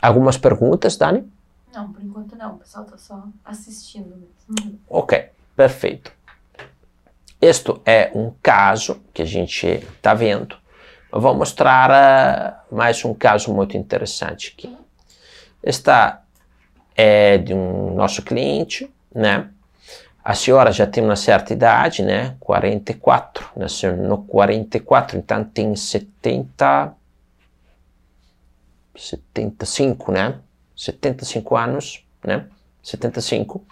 Algumas 0.03 0.37
perguntas, 0.37 0.97
Dani? 0.97 1.25
Não, 1.73 1.93
por 1.93 2.03
enquanto 2.03 2.37
não. 2.37 2.55
O 2.55 2.59
pessoal 2.59 2.85
está 2.85 2.99
só 2.99 3.25
assistindo. 3.45 4.29
Ok, 4.89 5.31
perfeito. 5.57 6.13
Este 7.47 7.75
é 7.85 8.11
um 8.15 8.33
caso 8.43 9.03
que 9.13 9.21
a 9.21 9.25
gente 9.27 9.67
está 9.67 10.15
vendo. 10.15 10.57
Eu 11.13 11.21
vou 11.21 11.35
mostrar 11.35 11.91
uh, 11.91 12.75
mais 12.75 13.05
um 13.05 13.13
caso 13.13 13.53
muito 13.53 13.77
interessante 13.77 14.55
aqui. 14.57 14.75
Esta 15.63 16.23
é 16.97 17.37
de 17.37 17.53
um 17.53 17.95
nosso 17.95 18.23
cliente, 18.23 18.91
né? 19.15 19.51
A 20.25 20.35
senhora 20.35 20.73
já 20.73 20.87
tem 20.87 21.05
uma 21.05 21.17
certa 21.17 21.53
idade, 21.53 22.03
né? 22.03 22.35
44, 22.41 23.51
nasceu 23.55 23.95
no 23.95 24.25
44, 24.25 25.19
então 25.19 25.45
tem 25.45 25.77
70, 25.77 26.95
75, 28.97 30.13
né? 30.13 30.39
75 30.75 31.57
anos, 31.59 32.07
né? 32.25 32.47
75 32.83 33.63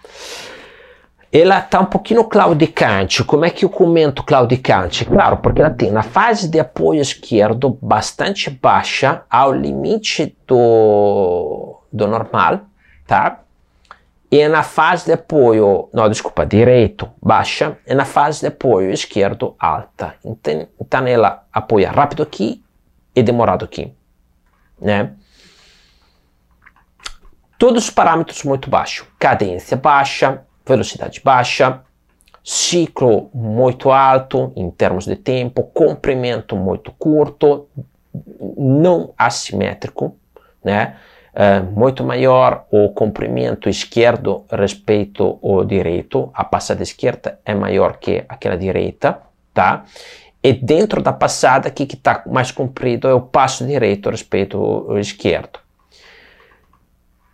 ela 1.33 1.57
está 1.57 1.79
um 1.79 1.85
pouquinho 1.85 2.23
claudicante. 2.25 3.23
Como 3.23 3.43
é 3.43 3.49
que 3.49 3.65
eu 3.65 3.69
comento 3.69 4.23
claudicante? 4.23 5.03
Claro, 5.03 5.37
porque 5.37 5.61
ela 5.61 5.71
tem 5.71 5.89
na 5.89 6.03
fase 6.03 6.47
de 6.47 6.59
apoio 6.59 7.01
esquerdo 7.01 7.75
bastante 7.81 8.51
baixa, 8.51 9.23
ao 9.27 9.51
limite 9.51 10.37
do, 10.45 11.81
do 11.91 12.05
normal, 12.05 12.61
tá? 13.07 13.39
E 14.29 14.47
na 14.47 14.61
fase 14.61 15.05
de 15.05 15.13
apoio, 15.13 15.89
não, 15.91 16.07
desculpa, 16.07 16.45
direito, 16.45 17.09
baixa, 17.19 17.79
e 17.87 17.95
na 17.95 18.05
fase 18.05 18.41
de 18.41 18.47
apoio 18.47 18.91
esquerdo, 18.91 19.55
alta. 19.57 20.13
Então, 20.23 20.67
então 20.79 21.07
ela 21.07 21.45
apoia 21.51 21.89
rápido 21.89 22.21
aqui 22.21 22.63
e 23.15 23.23
demorado 23.23 23.65
aqui, 23.65 23.91
né? 24.79 25.13
Todos 27.57 27.85
os 27.85 27.89
parâmetros 27.89 28.43
muito 28.43 28.69
baixos. 28.69 29.07
Cadência 29.17 29.77
baixa, 29.77 30.43
velocidade 30.65 31.21
baixa, 31.23 31.81
ciclo 32.43 33.29
muito 33.33 33.91
alto 33.91 34.51
em 34.55 34.69
termos 34.69 35.05
de 35.05 35.15
tempo, 35.15 35.63
comprimento 35.63 36.55
muito 36.55 36.91
curto, 36.91 37.67
não 38.57 39.13
assimétrico, 39.17 40.15
né? 40.63 40.97
Uh, 41.33 41.63
muito 41.71 42.03
maior 42.03 42.67
o 42.69 42.89
comprimento 42.89 43.67
esquerdo 43.67 44.45
respeito 44.51 45.39
ao 45.41 45.65
direito, 45.65 46.29
a 46.31 46.43
passada 46.43 46.83
esquerda 46.83 47.39
é 47.43 47.55
maior 47.55 47.97
que 47.97 48.23
aquela 48.29 48.55
direita, 48.55 49.19
tá? 49.51 49.83
E 50.43 50.53
dentro 50.53 51.01
da 51.01 51.11
passada, 51.11 51.69
o 51.69 51.71
que 51.71 51.85
está 51.85 52.21
mais 52.27 52.51
comprido 52.51 53.07
é 53.07 53.13
o 53.13 53.21
passo 53.21 53.65
direito 53.65 54.09
respeito 54.11 54.57
ao 54.57 54.99
esquerdo. 54.99 55.57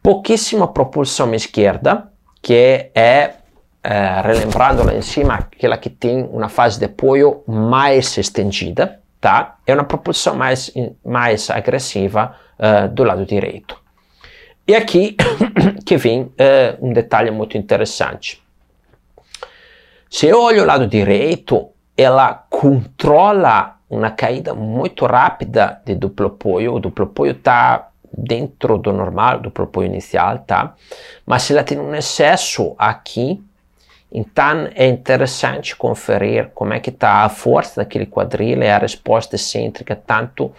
Pouquíssima 0.02 0.68
propulsão 0.68 1.34
esquerda, 1.34 2.10
que 2.42 2.54
é, 2.54 3.36
é 3.84 4.22
relembrando 4.22 5.02
cima, 5.02 5.36
aquela 5.36 5.78
que 5.78 5.90
tem 5.90 6.24
uma 6.24 6.50
fase 6.50 6.80
de 6.80 6.86
apoio 6.86 7.44
mais 7.48 8.18
estendida, 8.18 9.00
tá? 9.20 9.58
É 9.66 9.74
uma 9.74 9.84
propulsão 9.84 10.36
mais, 10.36 10.72
mais 11.06 11.50
agressiva 11.50 12.36
uh, 12.58 12.88
do 12.90 13.04
lado 13.04 13.26
direito. 13.26 13.78
E 14.68 14.76
aqui 14.76 15.16
que 15.86 15.98
vem 15.98 16.22
uh, 16.22 16.32
um 16.80 16.94
detalhe 16.94 17.32
muito 17.32 17.58
interessante. 17.58 18.42
Se 20.10 20.28
eu 20.28 20.42
olho 20.42 20.64
o 20.64 20.66
lado 20.66 20.88
direito, 20.88 21.70
ela 21.96 22.34
controla 22.50 23.78
uma 23.90 24.12
caída 24.12 24.54
muito 24.54 25.06
rápida 25.06 25.82
de 25.86 25.96
duplo 25.96 26.28
apoio. 26.28 26.76
O 26.76 26.80
duplo 26.80 27.06
apoio 27.06 27.32
está 27.32 27.90
dentro 28.12 28.78
do 28.78 28.92
normal, 28.92 29.40
do 29.40 29.52
propósito 29.52 29.92
inicial, 29.92 30.40
tá? 30.40 30.76
Mas 31.26 31.44
se 31.44 31.54
ela 31.54 31.64
tem 31.64 31.80
um 31.80 31.94
excesso 31.96 32.76
aqui, 32.78 33.42
Então 34.12 34.68
é 34.74 34.88
interessante 34.88 35.76
conferir 35.76 36.50
como 36.56 36.74
é 36.74 36.80
que 36.80 36.90
está 36.90 37.24
a 37.26 37.30
força 37.30 37.82
daquele 37.82 38.08
quadril 38.08 38.64
e 38.64 38.68
a 38.68 38.80
resposta 38.80 39.36
excêntrica 39.36 39.96
tanto 39.96 40.52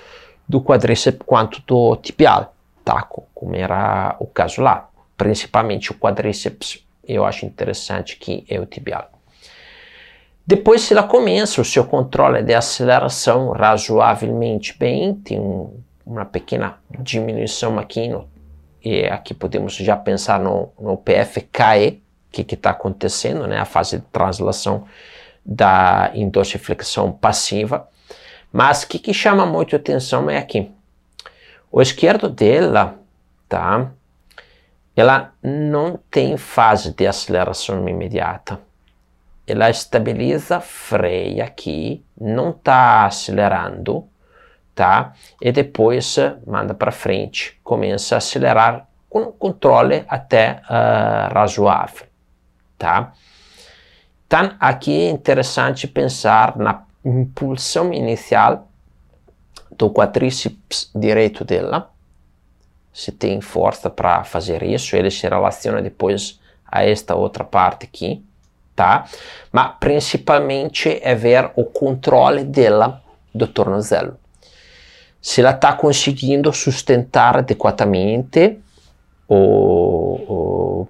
do 0.49 0.61
quadríceps 0.61 1.27
quanto 1.27 1.61
do 1.67 1.97
tibial, 1.97 2.55
tá? 2.85 3.03
como 3.35 3.57
era 3.57 4.17
o 4.21 4.27
caso 4.27 4.63
lá. 4.63 4.89
Principalmente 5.17 5.91
o 5.91 5.95
quadríceps, 5.95 6.85
eu 7.07 7.25
acho 7.25 7.45
interessante 7.45 8.17
que 8.17 8.45
é 8.49 8.59
o 8.61 8.67
tibial. 8.67 9.11
Depois, 10.47 10.91
ela 10.91 11.05
começa 11.05 11.61
o 11.61 11.65
seu 11.65 11.85
controle 11.85 12.43
de 12.43 12.55
aceleração 12.55 13.51
razoavelmente 13.51 14.77
bem, 14.77 15.15
tem 15.15 15.39
um, 15.39 15.73
uma 16.11 16.25
pequena 16.25 16.79
diminuição 16.99 17.79
aqui, 17.79 18.09
no, 18.09 18.29
e 18.83 19.05
aqui 19.07 19.33
podemos 19.35 19.75
já 19.75 19.97
pensar 19.97 20.41
no, 20.41 20.73
no 20.79 20.97
PFKE, 20.97 22.03
o 22.29 22.31
que 22.31 22.55
está 22.55 22.71
acontecendo, 22.71 23.47
né? 23.47 23.59
a 23.59 23.65
fase 23.65 23.99
de 23.99 24.05
translação 24.07 24.87
da 25.45 26.11
indorsiflexão 26.15 27.11
passiva. 27.13 27.89
Mas 28.53 28.83
o 28.83 28.89
que, 28.89 28.99
que 28.99 29.15
chama 29.15 29.47
muito 29.47 29.75
atenção 29.75 30.29
é 30.29 30.39
aqui. 30.39 30.71
O 31.71 31.81
esquerdo 31.81 32.29
dela, 32.29 32.99
tá? 33.49 33.91
Ela 34.97 35.33
não 35.43 35.99
tem 36.11 36.37
fase 36.37 36.93
de 36.93 37.07
aceleração 37.07 37.89
imediata 37.89 38.61
ela 39.51 39.69
estabiliza, 39.69 40.61
freia 40.61 41.45
aqui, 41.45 42.05
não 42.19 42.51
está 42.51 43.07
acelerando, 43.07 44.07
tá? 44.81 45.13
E 45.43 45.53
depois 45.53 46.17
manda 46.47 46.73
para 46.73 46.91
frente, 46.91 47.61
começa 47.63 48.15
a 48.15 48.19
acelerar 48.19 48.89
com 49.11 49.27
controle 49.27 50.07
até 50.09 50.63
uh, 50.71 51.35
razoável, 51.35 52.07
tá? 52.79 53.13
Então, 54.27 54.55
aqui 54.59 55.03
é 55.03 55.11
interessante 55.11 55.87
pensar 55.87 56.57
na 56.57 56.85
impulsão 57.05 57.93
inicial 57.93 58.69
do 59.71 59.91
quadríceps 59.91 60.91
direito 60.95 61.45
dela, 61.45 61.91
se 62.91 63.13
tem 63.13 63.39
força 63.43 63.91
para 63.91 64.25
fazer 64.25 64.63
isso, 64.63 64.97
ele 64.97 65.11
se 65.11 65.29
relaciona 65.29 65.83
depois 65.83 66.41
a 66.65 66.87
esta 66.87 67.15
outra 67.15 67.45
parte 67.45 67.85
aqui, 67.85 68.25
tá? 68.75 69.05
Ma 69.53 69.69
principalmente 69.69 70.99
é 71.03 71.15
ver 71.15 71.51
o 71.55 71.67
controle 71.67 72.45
dela 72.45 73.03
do 73.35 73.47
tornozelo. 73.47 74.20
Se 75.21 75.41
ela 75.41 75.51
está 75.51 75.73
conseguindo 75.73 76.53
sustentar 76.53 77.37
adequadamente 77.37 78.59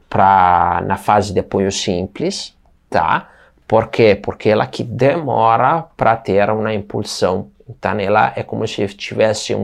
pra, 0.09 0.83
na 0.87 0.97
fase 0.97 1.33
de 1.33 1.41
apoio 1.41 1.71
simples, 1.71 2.55
tá? 2.89 3.29
Por 3.67 3.89
quê? 3.89 4.15
Porque 4.21 4.49
ela 4.49 4.67
que 4.67 4.83
demora 4.83 5.83
para 5.97 6.17
ter 6.17 6.51
uma 6.51 6.73
impulsão. 6.75 7.49
Então 7.69 7.99
ela 8.01 8.33
é 8.35 8.43
como 8.43 8.67
se 8.67 8.87
tivesse 8.89 9.55
um 9.55 9.61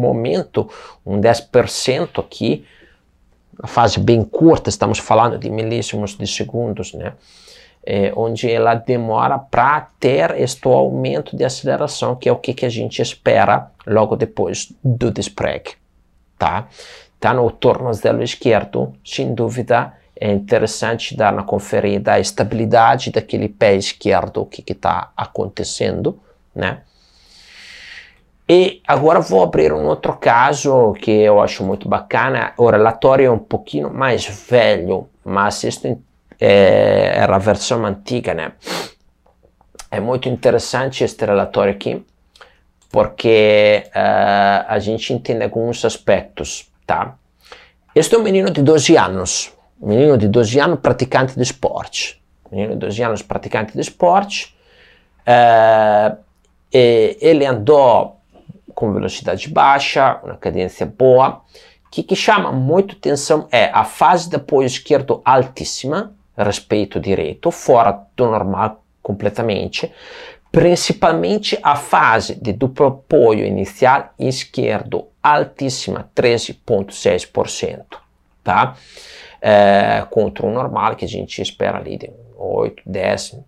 momento, 0.00 0.68
um 1.04 1.20
10% 1.20 2.18
aqui, 2.18 2.64
a 3.62 3.66
fase 3.66 4.00
bem 4.00 4.24
curta, 4.24 4.68
estamos 4.68 4.98
falando 4.98 5.38
de 5.38 5.48
milísimos 5.48 6.16
de 6.16 6.26
segundos, 6.26 6.92
né? 6.92 7.12
É, 7.86 8.12
onde 8.16 8.50
ela 8.50 8.74
demora 8.74 9.38
para 9.38 9.88
ter 10.00 10.32
este 10.32 10.66
aumento 10.66 11.36
de 11.36 11.44
aceleração, 11.44 12.16
que 12.16 12.28
é 12.28 12.32
o 12.32 12.36
que, 12.36 12.52
que 12.52 12.66
a 12.66 12.68
gente 12.68 13.00
espera 13.00 13.70
logo 13.86 14.16
depois 14.16 14.74
do 14.82 15.10
despregue. 15.10 15.74
Tá? 16.36 16.66
Tá 17.20 17.32
no 17.32 17.48
tornozelo 17.50 18.22
esquerdo, 18.22 18.92
sem 19.04 19.32
dúvida, 19.32 19.94
é 20.18 20.32
interessante 20.32 21.16
dar 21.16 21.32
uma 21.32 21.44
conferida 21.44 22.14
a 22.14 22.20
estabilidade 22.20 23.10
daquele 23.10 23.48
pé 23.48 23.76
esquerdo, 23.76 24.42
o 24.42 24.46
que 24.46 24.64
está 24.72 25.12
acontecendo, 25.16 26.18
né? 26.54 26.80
E 28.48 28.80
agora 28.86 29.20
vou 29.20 29.42
abrir 29.42 29.72
um 29.72 29.86
outro 29.86 30.16
caso 30.16 30.92
que 30.94 31.10
eu 31.10 31.40
acho 31.40 31.64
muito 31.64 31.88
bacana. 31.88 32.52
O 32.56 32.70
relatório 32.70 33.26
é 33.26 33.30
um 33.30 33.38
pouquinho 33.38 33.92
mais 33.92 34.24
velho, 34.48 35.08
mas 35.24 35.64
isso 35.64 35.98
é, 36.40 37.12
era 37.16 37.36
a 37.36 37.38
versão 37.38 37.84
antiga, 37.84 38.34
né? 38.34 38.52
É 39.90 40.00
muito 40.00 40.28
interessante 40.28 41.04
este 41.04 41.24
relatório 41.24 41.72
aqui, 41.72 42.04
porque 42.90 43.84
uh, 43.88 44.64
a 44.68 44.78
gente 44.78 45.12
entende 45.12 45.44
alguns 45.44 45.84
aspectos, 45.84 46.70
tá? 46.86 47.14
Este 47.94 48.14
é 48.14 48.18
um 48.18 48.22
menino 48.22 48.50
de 48.50 48.62
12 48.62 48.96
anos, 48.96 49.52
menino 49.80 50.18
de 50.18 50.28
12 50.28 50.60
anos 50.60 50.80
praticante 50.80 51.34
de 51.34 51.42
esporte, 51.42 52.22
menino 52.50 52.72
de 52.72 52.78
12 52.78 53.02
anos 53.02 53.22
praticante 53.22 53.72
de 53.72 53.80
esporte, 53.80 54.56
uh, 55.22 56.16
ele 56.72 57.46
andou 57.46 58.20
com 58.74 58.92
velocidade 58.92 59.48
baixa, 59.48 60.20
uma 60.22 60.36
cadência 60.36 60.84
boa, 60.84 61.40
que, 61.90 62.02
que 62.02 62.14
chama 62.14 62.52
muito 62.52 62.94
atenção 62.94 63.48
é 63.50 63.70
a 63.72 63.84
fase 63.84 64.28
de 64.28 64.36
apoio 64.36 64.66
esquerdo 64.66 65.22
altíssima, 65.24 66.12
respeito 66.44 67.00
direito, 67.00 67.50
fora 67.50 68.06
do 68.14 68.26
normal 68.26 68.82
completamente, 69.02 69.92
principalmente 70.50 71.58
a 71.62 71.76
fase 71.76 72.34
de 72.34 72.52
duplo 72.52 72.86
apoio 72.86 73.44
inicial 73.44 74.12
esquerdo 74.18 75.08
altíssima, 75.22 76.10
13,6%, 76.14 77.84
tá? 78.42 78.76
É, 79.40 80.04
contra 80.10 80.46
o 80.46 80.52
normal 80.52 80.96
que 80.96 81.04
a 81.04 81.08
gente 81.08 81.40
espera 81.42 81.78
ali 81.78 81.98
de 81.98 82.10
8, 82.36 82.82
10, 82.86 83.38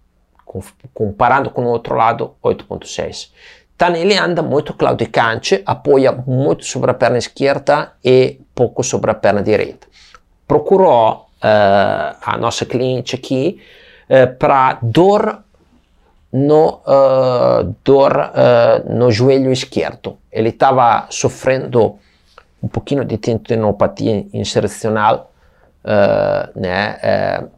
comparando 0.94 1.51
com 1.51 1.64
o 1.64 1.68
outro 1.68 1.94
lado, 1.94 2.35
8,6. 2.42 3.31
Então 3.74 3.94
ele 3.94 4.16
anda 4.16 4.42
muito 4.42 4.74
claudicante, 4.74 5.62
apoia 5.64 6.11
muito 6.11 6.64
sobre 6.64 6.90
a 6.90 6.94
perna 6.94 7.18
esquerda 7.18 7.92
e 8.05 8.40
pouco 8.55 8.83
sobre 8.83 9.11
a 9.11 9.14
perna 9.14 9.42
direita. 9.42 9.87
Procurou 10.46 11.28
a 11.40 12.37
nossa 12.38 12.64
cliente 12.66 13.14
aqui 13.14 13.61
uh, 14.09 14.37
para 14.37 14.79
dor 14.83 15.44
no, 16.33 16.81
uh, 16.87 17.74
dor 17.85 18.33
no 18.90 19.11
joelho 19.11 19.53
esquerdo. 19.53 20.18
Ele 20.31 20.51
estava 20.51 21.07
sofrendo 21.11 21.98
um 22.62 22.68
pouquinho 22.68 23.05
de 23.05 23.16
tendinopatia 23.16 24.27
insercional, 24.33 25.33
né? 26.57 27.48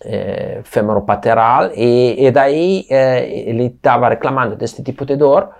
Eh, 0.00 0.60
femoropatelar 0.62 1.72
e, 1.74 2.24
e 2.24 2.30
daí 2.30 2.86
eh, 2.88 3.48
ele 3.48 3.64
estava 3.64 4.08
reclamando 4.08 4.54
desse 4.54 4.80
tipo 4.80 5.04
de 5.04 5.16
dor 5.16 5.50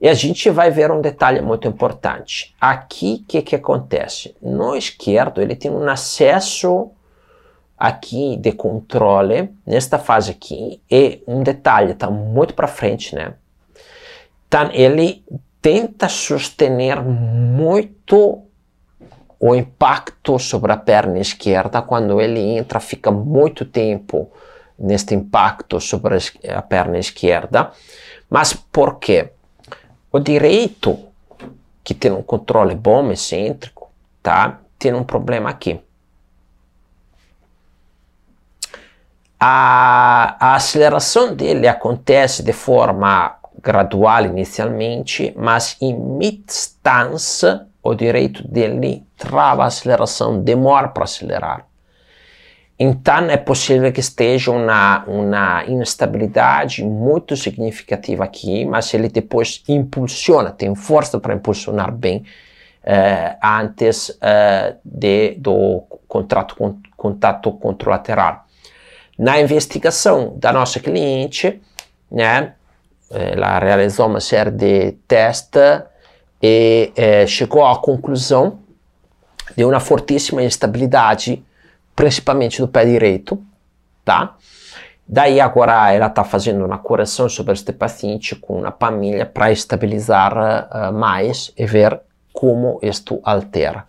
e 0.00 0.08
a 0.08 0.14
gente 0.14 0.48
vai 0.50 0.70
ver 0.70 0.90
um 0.90 1.00
detalhe 1.00 1.40
muito 1.40 1.66
importante. 1.66 2.54
Aqui, 2.60 3.20
o 3.22 3.26
que, 3.26 3.42
que 3.42 3.56
acontece? 3.56 4.34
No 4.40 4.76
esquerdo, 4.76 5.40
ele 5.40 5.56
tem 5.56 5.70
um 5.70 5.88
acesso 5.88 6.90
aqui 7.76 8.36
de 8.36 8.52
controle, 8.52 9.50
nesta 9.66 9.98
fase 9.98 10.30
aqui, 10.30 10.80
e 10.90 11.22
um 11.26 11.42
detalhe, 11.42 11.92
está 11.92 12.10
muito 12.10 12.54
para 12.54 12.66
frente, 12.66 13.14
né? 13.14 13.34
Então, 14.46 14.70
ele 14.72 15.24
tenta 15.60 16.08
sustener 16.08 17.02
muito 17.02 18.42
o 19.40 19.54
impacto 19.54 20.38
sobre 20.38 20.72
a 20.72 20.76
perna 20.76 21.18
esquerda 21.18 21.82
quando 21.82 22.20
ele 22.20 22.40
entra, 22.40 22.80
fica 22.80 23.10
muito 23.10 23.64
tempo 23.64 24.30
neste 24.78 25.14
impacto 25.14 25.80
sobre 25.80 26.16
a 26.48 26.62
perna 26.62 26.98
esquerda. 26.98 27.70
Mas 28.30 28.52
por 28.52 28.98
quê? 28.98 29.30
O 30.18 30.20
direito, 30.20 30.98
que 31.84 31.94
tem 31.94 32.10
um 32.10 32.24
controle 32.24 32.74
bom, 32.74 33.12
excêntrico, 33.12 33.88
tá? 34.20 34.58
tem 34.76 34.92
um 34.92 35.04
problema 35.04 35.48
aqui. 35.48 35.80
A, 39.38 40.36
a 40.40 40.56
aceleração 40.56 41.36
dele 41.36 41.68
acontece 41.68 42.42
de 42.42 42.52
forma 42.52 43.38
gradual 43.62 44.24
inicialmente, 44.24 45.32
mas 45.36 45.76
em 45.80 45.96
mid-stance 45.96 47.46
o 47.80 47.94
direito 47.94 48.42
dele 48.48 49.06
trava 49.16 49.62
a 49.62 49.66
aceleração, 49.66 50.42
demora 50.42 50.88
para 50.88 51.04
acelerar. 51.04 51.67
Então 52.78 53.28
é 53.28 53.36
possível 53.36 53.92
que 53.92 53.98
esteja 53.98 54.52
uma, 54.52 55.04
uma 55.06 55.64
instabilidade 55.66 56.84
muito 56.84 57.36
significativa 57.36 58.22
aqui, 58.22 58.64
mas 58.64 58.94
ele 58.94 59.08
depois 59.08 59.62
impulsiona, 59.68 60.52
tem 60.52 60.72
força 60.76 61.18
para 61.18 61.34
impulsionar 61.34 61.90
bem 61.90 62.24
uh, 62.84 63.36
antes 63.42 64.10
uh, 64.10 64.76
de, 64.84 65.34
do 65.38 65.82
contrato, 66.06 66.54
contato 66.96 67.50
contralateral. 67.52 68.44
Na 69.18 69.40
investigação 69.40 70.36
da 70.38 70.52
nossa 70.52 70.78
cliente, 70.78 71.60
né, 72.08 72.52
ela 73.10 73.58
realizou 73.58 74.06
uma 74.06 74.20
série 74.20 74.52
de 74.52 74.92
testes 75.08 75.82
e 76.40 76.92
eh, 76.94 77.26
chegou 77.26 77.66
à 77.66 77.76
conclusão 77.80 78.60
de 79.56 79.64
uma 79.64 79.80
fortíssima 79.80 80.42
instabilidade 80.42 81.42
principalmente 81.98 82.60
do 82.60 82.68
pé 82.68 82.84
direito, 82.84 83.42
tá? 84.04 84.36
Daí 85.04 85.40
agora 85.40 85.92
ela 85.92 86.06
está 86.06 86.22
fazendo 86.22 86.64
uma 86.64 86.78
correção 86.78 87.28
sobre 87.28 87.54
este 87.54 87.72
paciente 87.72 88.36
com 88.36 88.60
uma 88.60 88.70
família 88.70 89.26
para 89.26 89.50
estabilizar 89.50 90.32
uh, 90.32 90.92
mais 90.92 91.52
e 91.58 91.66
ver 91.66 92.00
como 92.32 92.78
isto 92.82 93.18
altera. 93.24 93.84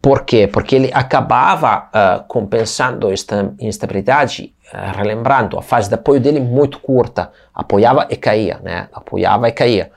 Por 0.00 0.24
quê? 0.24 0.46
Porque 0.46 0.74
ele 0.74 0.90
acabava 0.94 1.90
uh, 1.90 2.24
compensando 2.26 3.12
esta 3.12 3.52
instabilidade, 3.60 4.54
uh, 4.72 4.96
relembrando 4.96 5.58
a 5.58 5.62
fase 5.62 5.86
de 5.86 5.96
apoio 5.96 6.18
dele 6.18 6.40
muito 6.40 6.78
curta, 6.78 7.30
apoiava 7.52 8.06
e 8.08 8.16
caía, 8.16 8.58
né? 8.62 8.88
Apoiava 8.90 9.50
e 9.50 9.52
caía. 9.52 9.90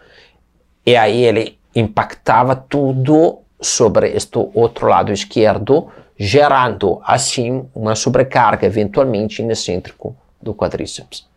E 0.85 0.97
aí 0.97 1.23
ele 1.23 1.57
impactava 1.73 2.57
tudo 2.57 3.39
sobre 3.61 4.09
este 4.09 4.37
outro 4.53 4.87
lado 4.87 5.13
esquerdo, 5.13 5.89
gerando 6.17 7.01
assim 7.03 7.69
uma 7.73 7.95
sobrecarga 7.95 8.65
eventualmente 8.65 9.41
no 9.41 9.51
excêntrico 9.51 10.15
do 10.41 10.53
quadríceps. 10.53 11.27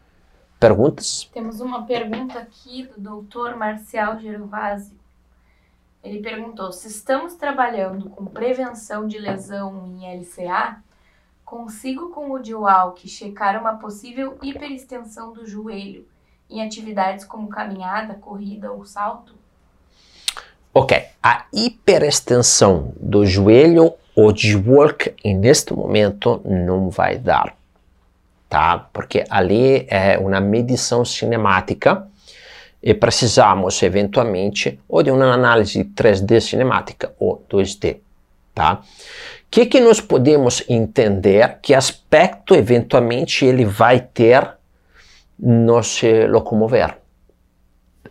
Perguntas? 0.59 1.29
Temos 1.33 1.61
uma 1.61 1.85
pergunta 1.85 2.39
aqui 2.39 2.89
do 2.97 3.23
Dr. 3.23 3.57
Marcial 3.57 4.19
Gervásio. 4.19 4.97
Ele 6.03 6.21
perguntou: 6.21 6.73
se 6.73 6.89
estamos 6.89 7.35
trabalhando 7.35 8.09
com 8.11 8.25
prevenção 8.25 9.07
de 9.07 9.19
lesão 9.19 9.87
em 9.87 10.19
LCA, 10.19 10.83
consigo 11.45 12.11
com 12.11 12.31
o 12.31 12.39
DIWALK 12.39 13.09
checar 13.09 13.61
uma 13.61 13.77
possível 13.77 14.39
hiperextensão 14.43 15.33
do 15.33 15.47
joelho 15.47 16.07
em 16.49 16.65
atividades 16.65 17.25
como 17.25 17.49
caminhada, 17.49 18.15
corrida 18.15 18.73
ou 18.73 18.85
salto? 18.87 19.35
Ok, 20.73 21.07
a 21.23 21.47
hiperextensão 21.53 22.93
do 23.01 23.25
joelho 23.27 23.95
o 24.16 24.35
G-Work 24.35 25.14
neste 25.24 25.74
momento 25.74 26.40
não 26.42 26.88
vai 26.88 27.18
dar, 27.18 27.55
tá? 28.48 28.88
Porque 28.90 29.24
ali 29.29 29.87
é 29.90 30.16
uma 30.16 30.40
medição 30.40 31.05
cinemática 31.05 32.09
e 32.83 32.94
precisamos 32.94 33.83
eventualmente 33.83 34.81
ou 34.88 35.02
de 35.02 35.11
uma 35.11 35.35
análise 35.35 35.85
3D 35.85 36.40
cinemática 36.40 37.12
ou 37.20 37.44
2D, 37.50 37.98
tá? 38.55 38.81
Que, 39.50 39.66
que 39.66 39.81
nós 39.81 40.00
podemos 40.00 40.64
entender? 40.66 41.59
Que 41.61 41.74
aspecto 41.74 42.55
eventualmente 42.55 43.44
ele 43.44 43.66
vai 43.66 44.00
ter 44.00 44.50
no 45.38 45.83
se 45.83 46.26
locomover? 46.26 46.96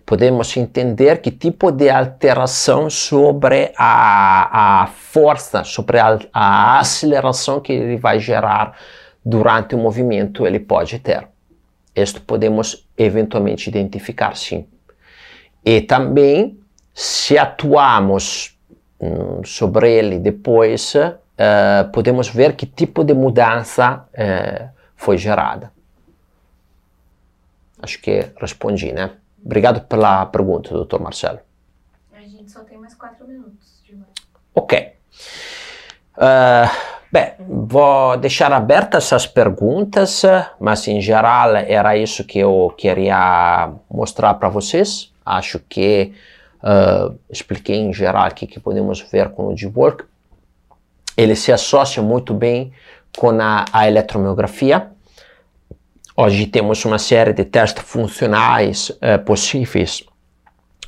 Podemos 0.05 0.55
entender 0.55 1.19
que 1.21 1.31
tipo 1.31 1.71
de 1.71 1.89
alteração 1.89 2.89
sobre 2.89 3.71
a, 3.75 4.83
a 4.83 4.87
força, 4.87 5.63
sobre 5.63 5.99
a, 5.99 6.19
a 6.31 6.79
aceleração 6.79 7.59
que 7.59 7.73
ele 7.73 7.97
vai 7.97 8.19
gerar 8.19 8.77
durante 9.25 9.73
o 9.73 9.77
movimento 9.77 10.45
ele 10.45 10.59
pode 10.59 10.99
ter. 10.99 11.27
Isto 11.95 12.21
podemos 12.21 12.87
eventualmente 12.97 13.69
identificar, 13.69 14.35
sim. 14.35 14.67
E 15.63 15.81
também, 15.81 16.59
se 16.93 17.37
atuamos 17.37 18.55
hum, 18.99 19.41
sobre 19.43 19.91
ele 19.91 20.19
depois, 20.19 20.93
uh, 20.93 21.89
podemos 21.91 22.27
ver 22.29 22.55
que 22.55 22.65
tipo 22.67 23.03
de 23.03 23.13
mudança 23.13 24.05
uh, 24.13 24.69
foi 24.95 25.17
gerada. 25.17 25.71
Acho 27.81 27.99
que 28.01 28.27
respondi, 28.39 28.91
né? 28.91 29.11
Obrigado 29.45 29.81
pela 29.81 30.25
pergunta, 30.25 30.73
doutor 30.73 30.99
Marcelo. 30.99 31.39
A 32.11 32.21
gente 32.21 32.51
só 32.51 32.61
tem 32.61 32.79
mais 32.79 32.95
quatro 32.95 33.27
minutos. 33.27 33.79
De 33.83 33.95
ok. 34.55 34.93
Uh, 36.17 36.67
bem, 37.11 37.33
vou 37.39 38.17
deixar 38.17 38.51
abertas 38.51 39.05
essas 39.05 39.27
perguntas, 39.27 40.23
mas 40.59 40.87
em 40.87 40.99
geral 40.99 41.55
era 41.55 41.95
isso 41.95 42.23
que 42.23 42.39
eu 42.39 42.73
queria 42.75 43.71
mostrar 43.87 44.33
para 44.33 44.49
vocês. 44.49 45.13
Acho 45.23 45.59
que 45.59 46.11
uh, 46.63 47.15
expliquei 47.29 47.77
em 47.77 47.93
geral 47.93 48.27
o 48.27 48.33
que, 48.33 48.47
que 48.47 48.59
podemos 48.59 48.99
ver 49.11 49.29
com 49.29 49.47
o 49.47 49.55
G-Work. 49.55 50.05
Ele 51.15 51.35
se 51.35 51.51
associa 51.51 52.01
muito 52.01 52.33
bem 52.33 52.73
com 53.15 53.29
a, 53.39 53.65
a 53.71 53.87
eletromiografia 53.87 54.94
Hoje 56.17 56.47
temos 56.47 56.85
uma 56.85 56.97
série 56.97 57.33
de 57.33 57.43
testes 57.43 57.83
funcionais 57.83 58.89
uh, 58.89 59.21
possíveis 59.25 60.01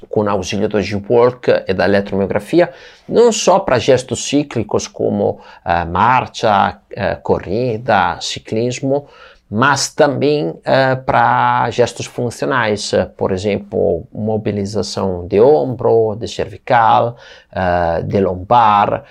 com 0.08 0.30
auxílio 0.30 0.70
do 0.70 0.82
G-Work 0.82 1.66
e 1.68 1.74
da 1.74 1.84
eletromiografia, 1.84 2.72
não 3.10 3.30
só 3.34 3.60
para 3.60 3.78
gestos 3.78 4.24
cíclicos 4.24 4.88
como 4.88 5.32
uh, 5.32 5.92
marcha, 5.92 6.80
uh, 6.80 7.22
corrida, 7.24 8.18
ciclismo, 8.22 9.08
mas 9.52 9.94
também 9.94 10.48
uh, 10.48 11.04
para 11.06 11.70
gestos 11.72 12.06
funcionais, 12.06 12.94
por 13.18 13.34
exemplo, 13.34 14.08
mobilização 14.14 15.28
de 15.28 15.42
ombro, 15.42 16.16
de 16.16 16.30
cervical, 16.30 17.18
de 18.06 18.20
lombar, 18.22 19.04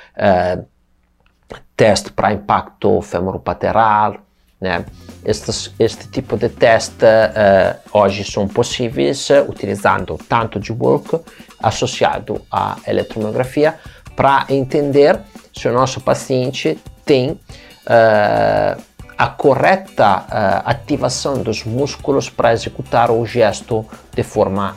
teste 1.76 2.10
para 2.10 2.32
impacto 2.32 3.02
femoropateral, 3.02 4.25
né? 4.60 4.84
Estes, 5.24 5.74
este 5.78 6.08
tipo 6.08 6.36
de 6.36 6.48
teste 6.48 7.04
uh, 7.04 7.98
hoje 7.98 8.24
são 8.24 8.46
possíveis 8.46 9.28
uh, 9.28 9.44
utilizando 9.48 10.18
tanto 10.28 10.58
de 10.58 10.72
work 10.72 11.20
associado 11.62 12.40
à 12.50 12.76
eletromiografia 12.86 13.78
para 14.14 14.46
entender 14.48 15.18
se 15.54 15.68
o 15.68 15.72
nosso 15.72 16.00
paciente 16.00 16.78
tem 17.04 17.30
uh, 17.30 18.82
a 19.18 19.28
correta 19.28 20.26
ativação 20.66 21.42
dos 21.42 21.64
músculos 21.64 22.28
para 22.28 22.52
executar 22.52 23.10
o 23.10 23.24
gesto 23.24 23.86
de 24.14 24.22
forma 24.22 24.76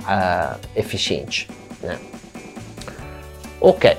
eficiente. 0.73 1.49
Né? 1.83 1.99
Ok, 3.59 3.97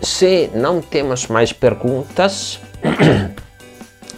se 0.00 0.50
não 0.54 0.80
temos 0.80 1.26
mais 1.26 1.52
perguntas, 1.52 2.58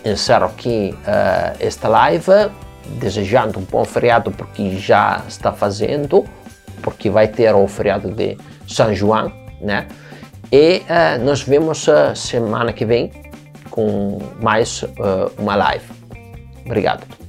encerro 0.05 0.47
aqui 0.47 0.95
uh, 1.03 1.57
esta 1.61 1.89
live, 1.89 2.51
desejando 2.99 3.59
um 3.59 3.63
bom 3.63 3.85
feriado 3.85 4.31
porque 4.31 4.77
já 4.77 5.23
está 5.29 5.53
fazendo, 5.53 6.25
porque 6.83 7.11
vai 7.11 7.29
ter 7.29 7.55
o 7.55 7.67
feriado 7.67 8.11
de 8.11 8.37
São 8.67 8.95
João, 8.95 9.33
né? 9.61 9.87
E 10.51 10.83
uh, 10.83 11.25
nos 11.25 11.43
vemos 11.43 11.87
uh, 11.89 12.15
semana 12.15 12.73
que 12.73 12.85
vem 12.85 13.11
com 13.71 14.19
mais 14.41 14.85
uma 15.39 15.55
live. 15.57 15.87
Obrigado. 16.67 17.22